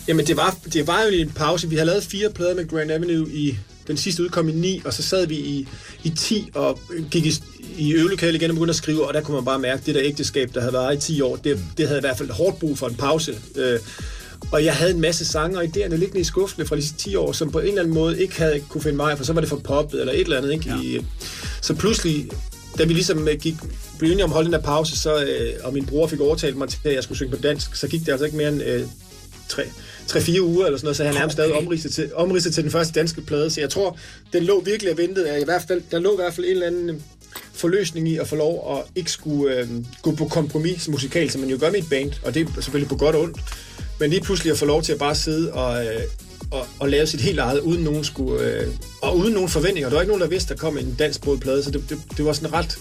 [0.08, 1.68] Jamen, det var, det var jo en pause.
[1.68, 3.56] Vi har lavet fire plader med Grand Avenue i...
[3.88, 5.68] Den sidste udkom i 9, og så sad vi i,
[6.04, 6.80] i 10 og
[7.10, 7.32] gik i,
[7.78, 9.94] i øvelokalet igen og begyndte at skrive, og der kunne man bare mærke, at det
[9.94, 12.58] der ægteskab, der havde været i 10 år, det, det havde i hvert fald hårdt
[12.58, 13.34] brug for en pause.
[13.56, 13.78] Øh,
[14.52, 17.16] og jeg havde en masse sanger og idéerne liggende i skuffene fra de sidste 10
[17.16, 19.40] år, som på en eller anden måde ikke havde kunne finde vej, for så var
[19.40, 20.52] det for poppet eller et eller andet.
[20.52, 20.74] Ikke?
[20.82, 21.00] I,
[21.62, 22.28] så pludselig,
[22.78, 23.54] da vi ligesom øh, gik,
[23.98, 26.56] blev enige om at holde den der pause, så, øh, og min bror fik overtalt
[26.56, 28.62] mig til, at jeg skulle synge på dansk, så gik det altså ikke mere end
[28.62, 28.82] øh,
[29.48, 29.62] tre,
[30.10, 33.00] 3-4 uger eller sådan noget, så jeg nærmest stadig omridset til, omridset til den første
[33.00, 33.50] danske plade.
[33.50, 33.98] Så jeg tror,
[34.32, 35.40] den lå virkelig og ventede.
[35.40, 36.96] I hvert fald, der lå i hvert fald en eller anden øh,
[37.52, 39.68] forløsning i at få lov at ikke skulle øh,
[40.02, 42.88] gå på kompromis musikalt, som man jo gør med et band, og det er selvfølgelig
[42.88, 43.38] på godt og ondt.
[44.00, 46.00] Men lige pludselig at få lov til at bare sidde og, øh,
[46.50, 48.66] og, og lave sit helt eget, uden nogen skulle, øh,
[49.02, 49.88] og uden nogen forventninger.
[49.88, 52.24] Der var ikke nogen, der vidste, der kom en dansk plade, så det, det, det
[52.24, 52.78] var sådan ret...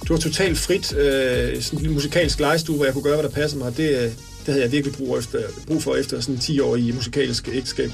[0.00, 3.34] Det var totalt frit, øh, sådan en musikalsk legestue, hvor jeg kunne gøre, hvad der
[3.34, 3.76] passede mig.
[3.76, 4.10] Det, øh,
[4.46, 7.90] det havde jeg virkelig brug, efter, brug for efter sådan 10 år i musikalsk ægteskab.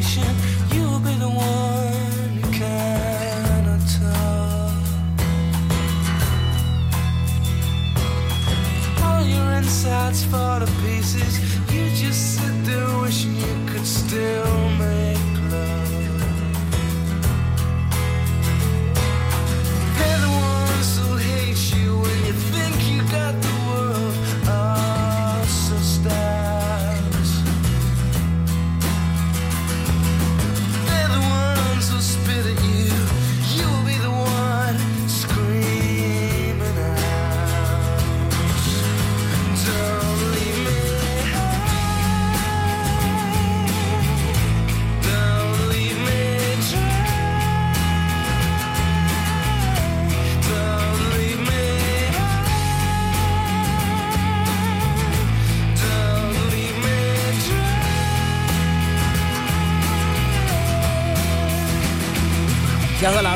[0.00, 0.53] patient.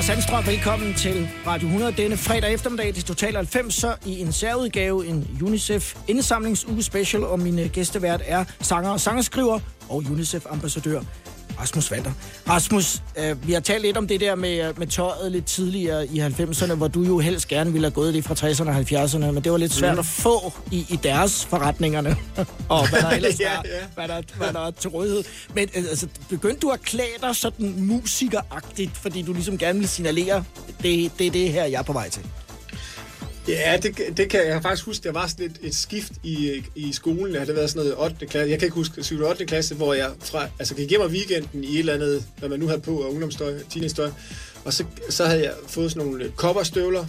[0.09, 0.47] Sandstrøm.
[0.47, 2.95] Velkommen til Radio 100 denne fredag eftermiddag.
[2.95, 8.45] til Total 90 så i en særudgave, en UNICEF indsamlingsuge special, og min gæstevært er
[8.61, 11.01] sanger og sangskriver og UNICEF-ambassadør
[11.61, 12.13] Rasmus Walter.
[12.49, 16.07] Rasmus, øh, vi har talt lidt om det der med, øh, med tøjet lidt tidligere
[16.07, 19.33] i 90'erne, hvor du jo helst gerne ville have gået det fra 60'erne og 70'erne,
[19.33, 19.99] men det var lidt svært Mhm.
[19.99, 22.17] at få i, i deres forretningerne,
[22.69, 23.87] og hvad der ellers Ja, er, ja.
[23.95, 25.25] hvad der, hvad der er til rådighed.
[25.55, 29.89] Men øh, altså, begyndte du at klæde dig sådan musikeragtigt, fordi du ligesom gerne ville
[29.89, 30.45] signalere,
[30.83, 32.23] det, det er det her, jeg er på vej til?
[33.49, 35.05] Ja, det, det kan jeg faktisk huske.
[35.05, 37.27] Der var sådan et, et skift i, i skolen.
[37.27, 38.27] Det havde været sådan noget 8.
[38.27, 38.51] klasse.
[38.51, 39.23] Jeg kan ikke huske 7.
[39.23, 39.47] 8.
[39.47, 42.61] klasse, hvor jeg fra, altså, gik hjem om weekenden i et eller andet, hvad man
[42.61, 44.11] nu havde på, og ungdomsstøj, teenagestøj.
[44.65, 47.07] Og så, så havde jeg fået sådan nogle øh, kopperstøvler.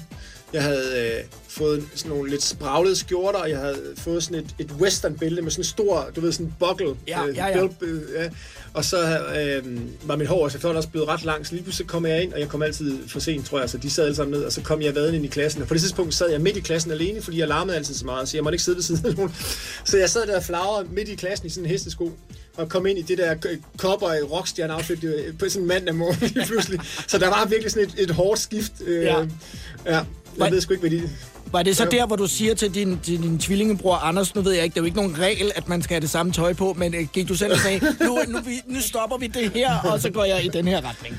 [0.54, 4.56] Jeg havde øh, fået sådan nogle lidt spraglede skjorter, og jeg havde fået sådan et,
[4.60, 6.96] et western-bælte med sådan en stor, du ved, sådan en buckle.
[7.08, 7.54] Ja, øh, ja, ja.
[7.60, 8.30] bælte, øh, ja.
[8.74, 12.06] Og så øh, var mit hår selvfølgelig også blevet ret langt, så lige pludselig kom
[12.06, 14.38] jeg ind, og jeg kom altid for sent, tror jeg, så de sad alle sammen
[14.38, 15.62] ned, og så kom jeg vaden ind i klassen.
[15.62, 18.06] Og på det tidspunkt sad jeg midt i klassen alene, fordi jeg larmede altid så
[18.06, 19.36] meget, så jeg måtte ikke sidde ved siden af nogen.
[19.86, 22.12] Så jeg sad der og flagrede midt i klassen i sådan en hestesko,
[22.58, 23.36] og kom ind i det der
[23.78, 26.80] kopper i rockstjerne outfit øh, på sådan en mandag morgen pludselig.
[27.08, 28.72] Så der var virkelig sådan et, et hårdt skift.
[28.86, 29.26] Øh, Ja.
[29.86, 30.00] ja.
[30.38, 30.44] Ja.
[30.44, 31.10] Jeg ved sgu ikke, hvad de...
[31.52, 31.98] Var det så Ja.
[31.98, 34.80] der, hvor du siger til din, til din tvillingebror Anders, nu ved jeg ikke, det
[34.80, 37.08] er jo ikke nogen regel, at man skal have det samme tøj på, men øh,
[37.14, 40.10] gik du selv og sagde, nu, nu, vi- nu stopper vi det her, og så
[40.10, 41.18] går jeg i den her retning.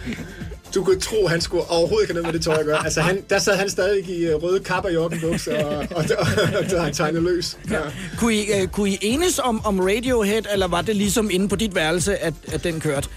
[0.74, 2.84] Du kunne tro, han skulle overhovedet ikke have noget med det tøj at gøre.
[2.84, 5.86] Altså, han, der sad han stadig i øh, røde kapper, joggenbukser, og, og,
[6.18, 6.26] og,
[6.58, 7.58] og, og han tegnede løs.
[7.70, 7.78] Ja.
[8.18, 11.56] Kunne I, øh, kunne I enes om, om Radiohead, eller var det ligesom inde på
[11.56, 13.08] dit værelse, at, at den kørte?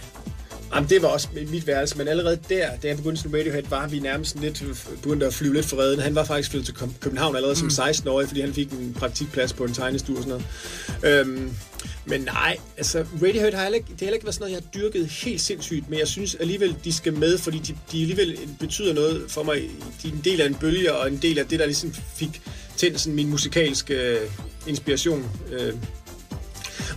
[0.76, 3.88] Jamen, det var også mit værelse, men allerede der, da jeg begyndte som Radiohead, var
[3.88, 4.63] vi nærmest lidt
[5.01, 5.99] begyndt at flyve lidt for redden.
[5.99, 7.69] Han var faktisk flyttet til Køb- København allerede mm.
[7.69, 10.41] som 16-årig, fordi han fik en praktikplads på en tegnestue og sådan
[11.03, 11.19] noget.
[11.19, 11.53] Øhm,
[12.05, 14.61] men nej, altså Radiohead har heller ikke, det har heller ikke været sådan noget, jeg
[14.74, 18.39] har dyrket helt sindssygt, men jeg synes alligevel, de skal med, fordi de, de alligevel
[18.59, 19.69] betyder noget for mig.
[20.03, 22.41] De er en del af en bølge, og en del af det, der ligesom fik
[22.78, 24.30] tændt sådan min musikalske øh,
[24.67, 25.32] inspiration.
[25.51, 25.74] Øh.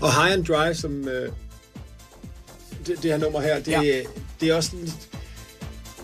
[0.00, 1.28] Og High and Dry, som øh,
[2.86, 4.00] det, det her nummer her, det, Ja.
[4.40, 4.88] det er også sådan,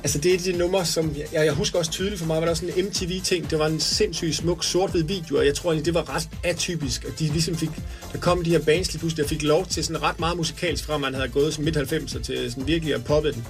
[0.05, 1.17] Altså, det er det nummer, som...
[1.33, 3.51] Jeg, jeg husker også tydeligt for mig, var der sådan en MTV-ting.
[3.51, 7.05] Det var en sindssygt smuk sort-hvid video, og jeg tror egentlig, det var ret atypisk,
[7.05, 7.69] at de ligesom fik...
[8.13, 10.85] Der kom de her bands lige pludselig, der fik lov til sådan ret meget musikalsk,
[10.85, 13.47] fra man havde gået som midt-90'er til sådan virkelig at poppe den.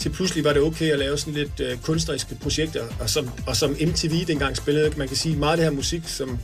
[0.00, 3.56] Til pludselig var det okay at lave sådan lidt øh, kunstneriske projekter, og som, og
[3.56, 6.38] som MTV dengang spillede, man kan sige, meget af det her musik, som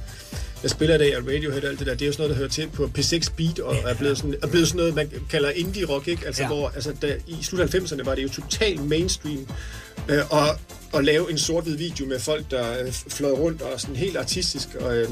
[0.65, 2.31] jeg spiller i dag, og Radiohead og alt det der, det er jo sådan noget,
[2.31, 5.11] der hører til på P6 Beat, og er blevet sådan, er blevet sådan noget, man
[5.31, 6.27] kalder indie rock, ikke?
[6.27, 6.49] Altså, Ja.
[6.49, 9.47] hvor, altså, der, i slut 90'erne var det jo totalt mainstream,
[10.09, 10.47] øh, og,
[10.93, 14.69] og lave en sort-hvid video med folk, der øh, fløj rundt og sådan helt artistisk,
[14.81, 15.09] og, øh,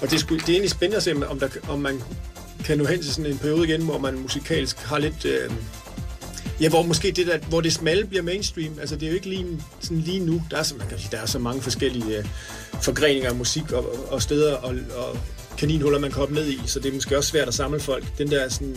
[0.00, 2.02] og det, er sgu, det er egentlig spændende at se, om, der, om man
[2.64, 5.24] kan nå hen til sådan en periode igen, hvor man musikalsk har lidt...
[5.24, 5.50] Øh,
[6.60, 8.78] Ja, hvor måske det der, hvor det smalle bliver mainstream.
[8.80, 9.46] Altså, det er jo ikke lige,
[9.80, 10.42] sådan lige nu.
[10.50, 12.24] Der er, så, man kan sige, der er så mange forskellige øh,
[12.82, 15.18] forgreninger af musik og, og, og steder og, og
[15.58, 16.60] kaninhuller, man kan hoppe ned i.
[16.66, 18.04] Så det er måske også svært at samle folk.
[18.18, 18.76] Den der sådan...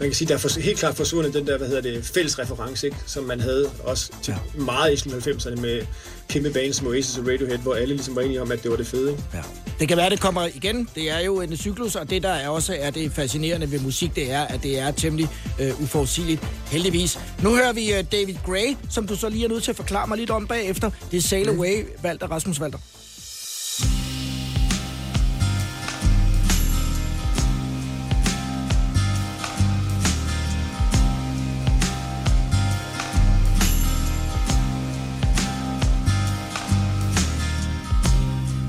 [0.00, 2.38] Man kan sige, der er for, helt klart forsvundet den der, hvad hedder det, fælles
[2.38, 2.96] reference, ikke?
[3.06, 4.62] som man havde også til ja.
[4.62, 5.86] meget i slut 90'erne med
[6.28, 8.76] kæmpe bands som Oasis og Radiohead, hvor alle ligesom var enige om, at det var
[8.76, 9.10] det fede.
[9.10, 9.22] Ikke?
[9.34, 9.42] Ja.
[9.80, 10.88] Det kan være, det kommer igen.
[10.94, 14.16] Det er jo en cyklus, og det, der er også er det fascinerende ved musik,
[14.16, 15.28] det er, at det er temmelig
[15.60, 17.18] øh, uforudsigeligt, heldigvis.
[17.42, 20.06] Nu hører vi øh, David Gray, som du så lige er nødt til at forklare
[20.06, 20.90] mig lidt om bagefter.
[21.10, 22.78] Det er Sail Away, Walter Rasmus Walter.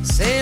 [0.05, 0.34] Sail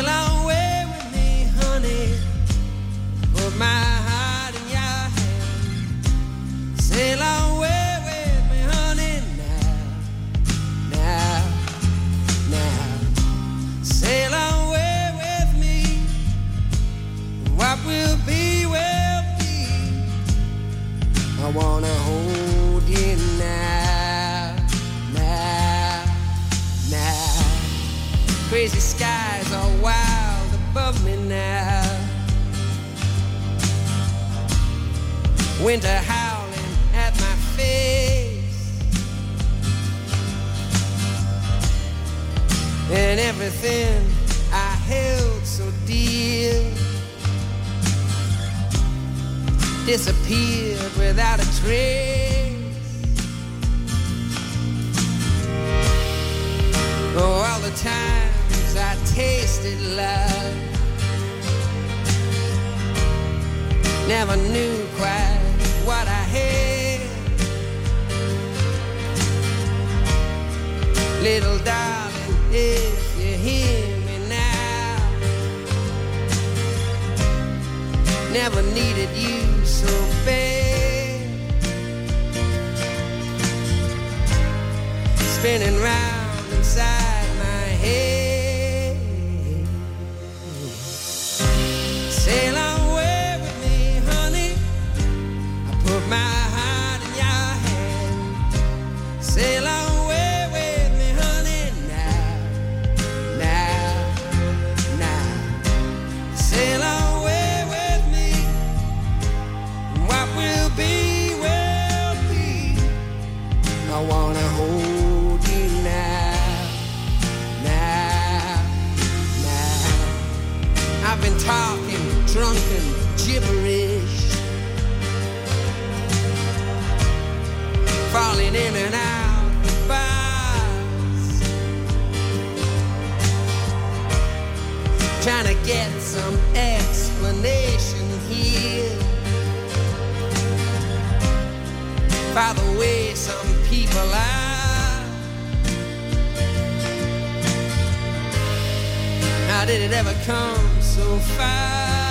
[149.64, 152.03] How did it ever come so far?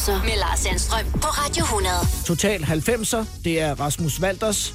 [0.00, 1.94] 90'er med Lars Sandstrøm på Radio 100.
[2.26, 4.74] Total 90'er, det er Rasmus Walters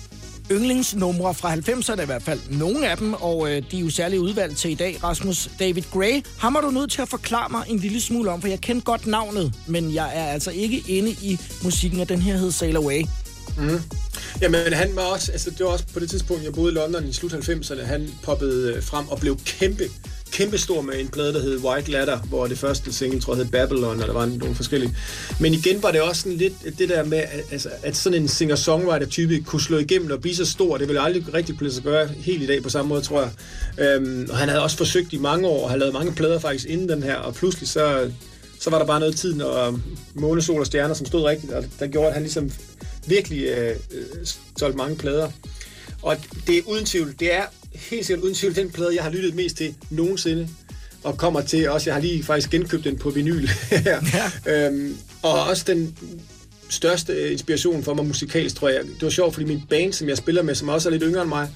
[0.51, 2.39] yndlingsnumre fra 90'erne i hvert fald.
[2.49, 5.03] Nogle af dem, og øh, de er jo særligt udvalgt til i dag.
[5.03, 8.41] Rasmus David Gray, ham er du nødt til at forklare mig en lille smule om,
[8.41, 12.21] for jeg kender godt navnet, men jeg er altså ikke inde i musikken, og den
[12.21, 13.05] her hed Sail Away.
[13.57, 13.81] Mm.
[14.41, 17.07] Jamen, han var også, altså det var også på det tidspunkt, jeg boede i London
[17.07, 19.83] i slut 90'erne, han poppede øh, frem og blev kæmpe,
[20.35, 23.51] kæmpestor med en plade, der hed White Ladder, hvor det første single, tror jeg, hed
[23.51, 24.95] Babylon, og der var nogle forskellige.
[25.39, 29.43] Men igen var det også sådan lidt det der med, altså, at sådan en singer-songwriter-type
[29.45, 32.45] kunne slå igennem og blive så stor, det ville aldrig rigtig kunne gøre helt i
[32.45, 33.31] dag på samme måde, tror jeg.
[33.85, 36.69] Øhm, og han havde også forsøgt i mange år, og havde lavet mange plader faktisk
[36.69, 38.11] inden den her, og pludselig så,
[38.59, 39.79] så var der bare noget tid, og
[40.13, 42.51] måne, sol og stjerner, som stod rigtigt, og der gjorde, at han ligesom
[43.07, 43.75] virkelig øh,
[44.63, 45.29] øh, mange plader.
[46.01, 46.17] Og
[46.47, 47.43] det er uden tvivl, det er
[47.77, 50.49] helt sikkert uden tvivl den plade, jeg har lyttet mest til nogensinde.
[51.03, 54.01] Og kommer til også, jeg har lige faktisk genkøbt den på vinyl her.
[54.45, 54.67] Ja.
[54.67, 55.97] Øhm, og også den
[56.69, 58.81] største øh, inspiration for mig musikalsk, tror jeg.
[58.83, 61.21] Det var sjovt, fordi min band, som jeg spiller med, som også er lidt yngre
[61.21, 61.49] end mig,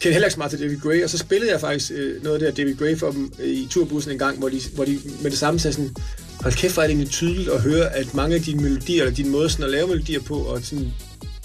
[0.00, 2.42] kendte heller ikke så meget til David Gray, og så spillede jeg faktisk øh, noget
[2.42, 5.30] af David Gray for dem øh, i turbussen en gang, hvor de, hvor de med
[5.30, 5.94] det samme sagde sådan,
[6.40, 9.14] hold kæft, hvor er det egentlig tydeligt at høre, at mange af dine melodier, eller
[9.14, 10.92] din måde sådan at lave melodier på, og sådan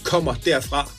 [0.03, 0.91] kommer derfra.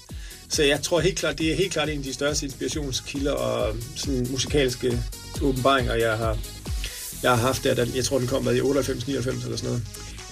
[0.54, 3.68] Så jeg tror helt klart, det er helt klart en af de største inspirationskilder og
[3.68, 4.98] øhm, sådan musikalske
[5.42, 6.38] åbenbaringer, jeg har,
[7.22, 7.86] jeg har haft der.
[7.94, 9.82] Jeg tror, den kom med i 98-99 eller sådan noget.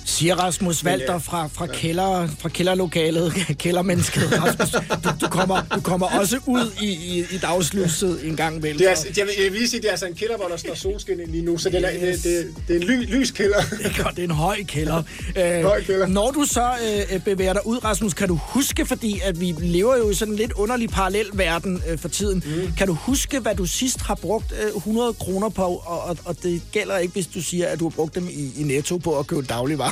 [0.05, 4.43] Siger Rasmus Walter fra, fra, kælder, fra kælderlokalet, kældermennesket.
[4.45, 8.79] Rasmus, du, du, kommer, du kommer også ud i, i, i dagslyset en gang imellem.
[8.79, 10.57] Det er, altså- jeg, vil, jeg vil sige, det er altså en kælder, hvor der
[10.57, 13.61] står solskin lige nu, så det er, det, det, det er en ly, lys kælder.
[13.71, 15.03] Det er godt, det er en høj kælder.
[15.37, 16.07] Øh, Høj kælder.
[16.07, 16.71] Når du så
[17.13, 20.35] øh, bevæger dig ud, Rasmus, kan du huske, fordi at vi lever jo i sådan
[20.35, 22.73] en lidt underlig parallel verden øh, for tiden, mm.
[22.79, 26.37] kan du huske, hvad du sidst har brugt øh, 100 kroner på, og, og, og
[26.43, 29.19] det gælder ikke, hvis du siger, at du har brugt dem i, i Netto på
[29.19, 29.92] at købe dagligvarer?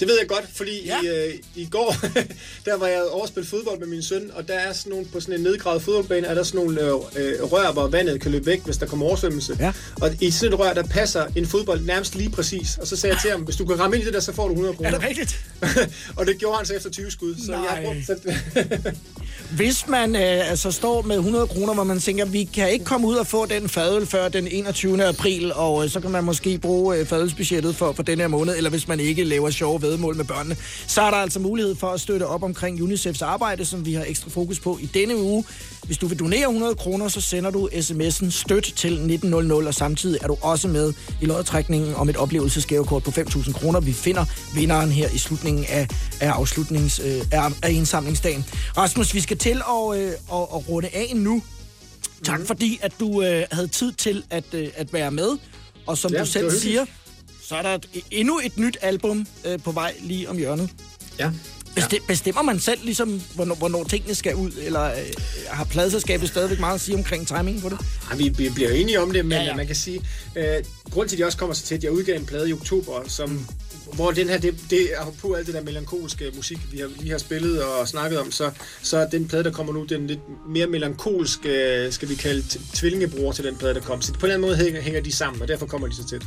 [0.00, 1.02] Det ved jeg godt, fordi ja.
[1.02, 1.96] i, øh, i går,
[2.66, 5.34] der var jeg overspillet fodbold med min søn, og der er sådan nogle, på sådan
[5.34, 8.64] en nedgravet fodboldbane, er der sådan nogle øh, øh, rør, hvor vandet kan løbe væk,
[8.64, 9.56] hvis der kommer oversvømmelse.
[9.60, 9.72] Ja.
[10.00, 12.78] Og i sådan et rør, der passer en fodbold nærmest lige præcis.
[12.80, 14.32] Og så sagde jeg til ham, hvis du kan ramme ind i det der, så
[14.32, 14.90] får du 100 kroner.
[14.90, 15.40] Er det rigtigt?
[16.16, 17.34] og det gjorde han så efter 20 skud.
[17.46, 17.60] Så Nej.
[17.60, 18.34] jeg brugte, så,
[19.56, 23.06] Hvis man øh, altså står med 100 kroner, hvor man tænker, vi kan ikke komme
[23.06, 25.04] ud og få den fadøl før den 21.
[25.04, 28.56] april, og øh, så kan man måske bruge øh, fadølsbudgettet for, for den her måned,
[28.56, 30.56] eller hvis man ikke laver sjove vedmål med børnene,
[30.86, 34.04] så er der altså mulighed for at støtte op omkring UNICEFs arbejde, som vi har
[34.08, 35.44] ekstra fokus på i denne uge.
[35.86, 40.18] Hvis du vil donere 100 kroner, så sender du sms'en støt til 1900, og samtidig
[40.22, 43.80] er du også med i lodtrækningen om et oplevelsesgavekort på 5.000 kroner.
[43.80, 44.24] Vi finder
[44.54, 45.88] vinderen her i slutningen af,
[46.20, 48.44] af afslutnings, øh, af, af indsamlingsdagen.
[48.76, 51.42] Rasmus, vi skal til at, øh, at, at runde af nu.
[52.24, 52.46] Tak Mhm.
[52.46, 55.28] fordi, at du øh, havde tid til at, øh, at være med.
[55.86, 56.84] Og som Ja, du selv siger,
[57.48, 60.70] så er der et, endnu et nyt album øh, på vej lige om hjørnet.
[61.18, 61.30] Ja.
[61.78, 64.50] Besti- bestemmer man selv, ligesom, hvornår, hvornår tingene skal ud?
[64.62, 64.96] Eller øh,
[65.48, 67.78] har pladeselskabet stadigvæk meget at sige omkring timingen på det?
[68.10, 69.50] Ej, vi, vi bliver enige om det, men Ja, ja, ja.
[69.50, 69.56] ja.
[69.56, 70.00] man kan sige,
[70.36, 70.44] øh,
[70.90, 73.46] grund til, at de også kommer så tæt, jeg udgav en plade i oktober, som,
[73.92, 77.10] hvor den her, det, det er på alt det der melankolske musik, vi har, lige
[77.10, 78.50] har spillet og snakket om, så,
[78.82, 82.42] så er den plade, der kommer nu, den lidt mere melankolske, skal vi kalde
[82.74, 84.02] tvillingebror til den plade, der kom.
[84.02, 86.08] Så på en eller anden måde hænger, hænger de sammen, og derfor kommer de så
[86.08, 86.22] tæt.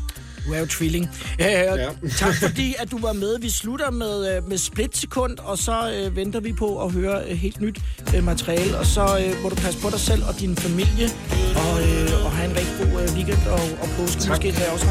[0.48, 1.10] Du er jo tvilling.
[1.40, 1.90] Ja, ja.
[2.18, 3.40] Tak fordi, at du var med.
[3.40, 7.38] Vi slutter med, øh, med splitsekund, og så øh, venter vi på at høre øh,
[7.38, 7.80] helt nyt
[8.16, 8.78] øh, materiale.
[8.78, 11.10] Og så øh, må du passe på dig selv og din familie,
[11.56, 14.22] og, øh, og have en rigtig god øh, weekend og, og påske.
[14.22, 14.30] Tak.
[14.30, 14.86] Måske der også.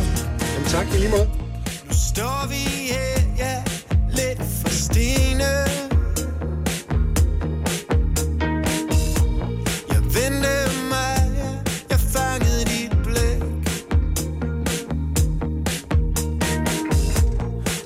[0.55, 1.45] Jamen tak, i lige måde.
[1.88, 2.54] Nu står vi
[2.92, 3.62] her, ja,
[4.08, 5.44] lidt for stene
[9.92, 10.56] Jeg vendte
[10.90, 11.50] mig, ja,
[11.90, 13.42] jeg fangede dit blik.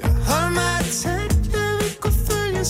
[0.02, 2.64] Jeg holdt mig tæt, jeg vil kunne følge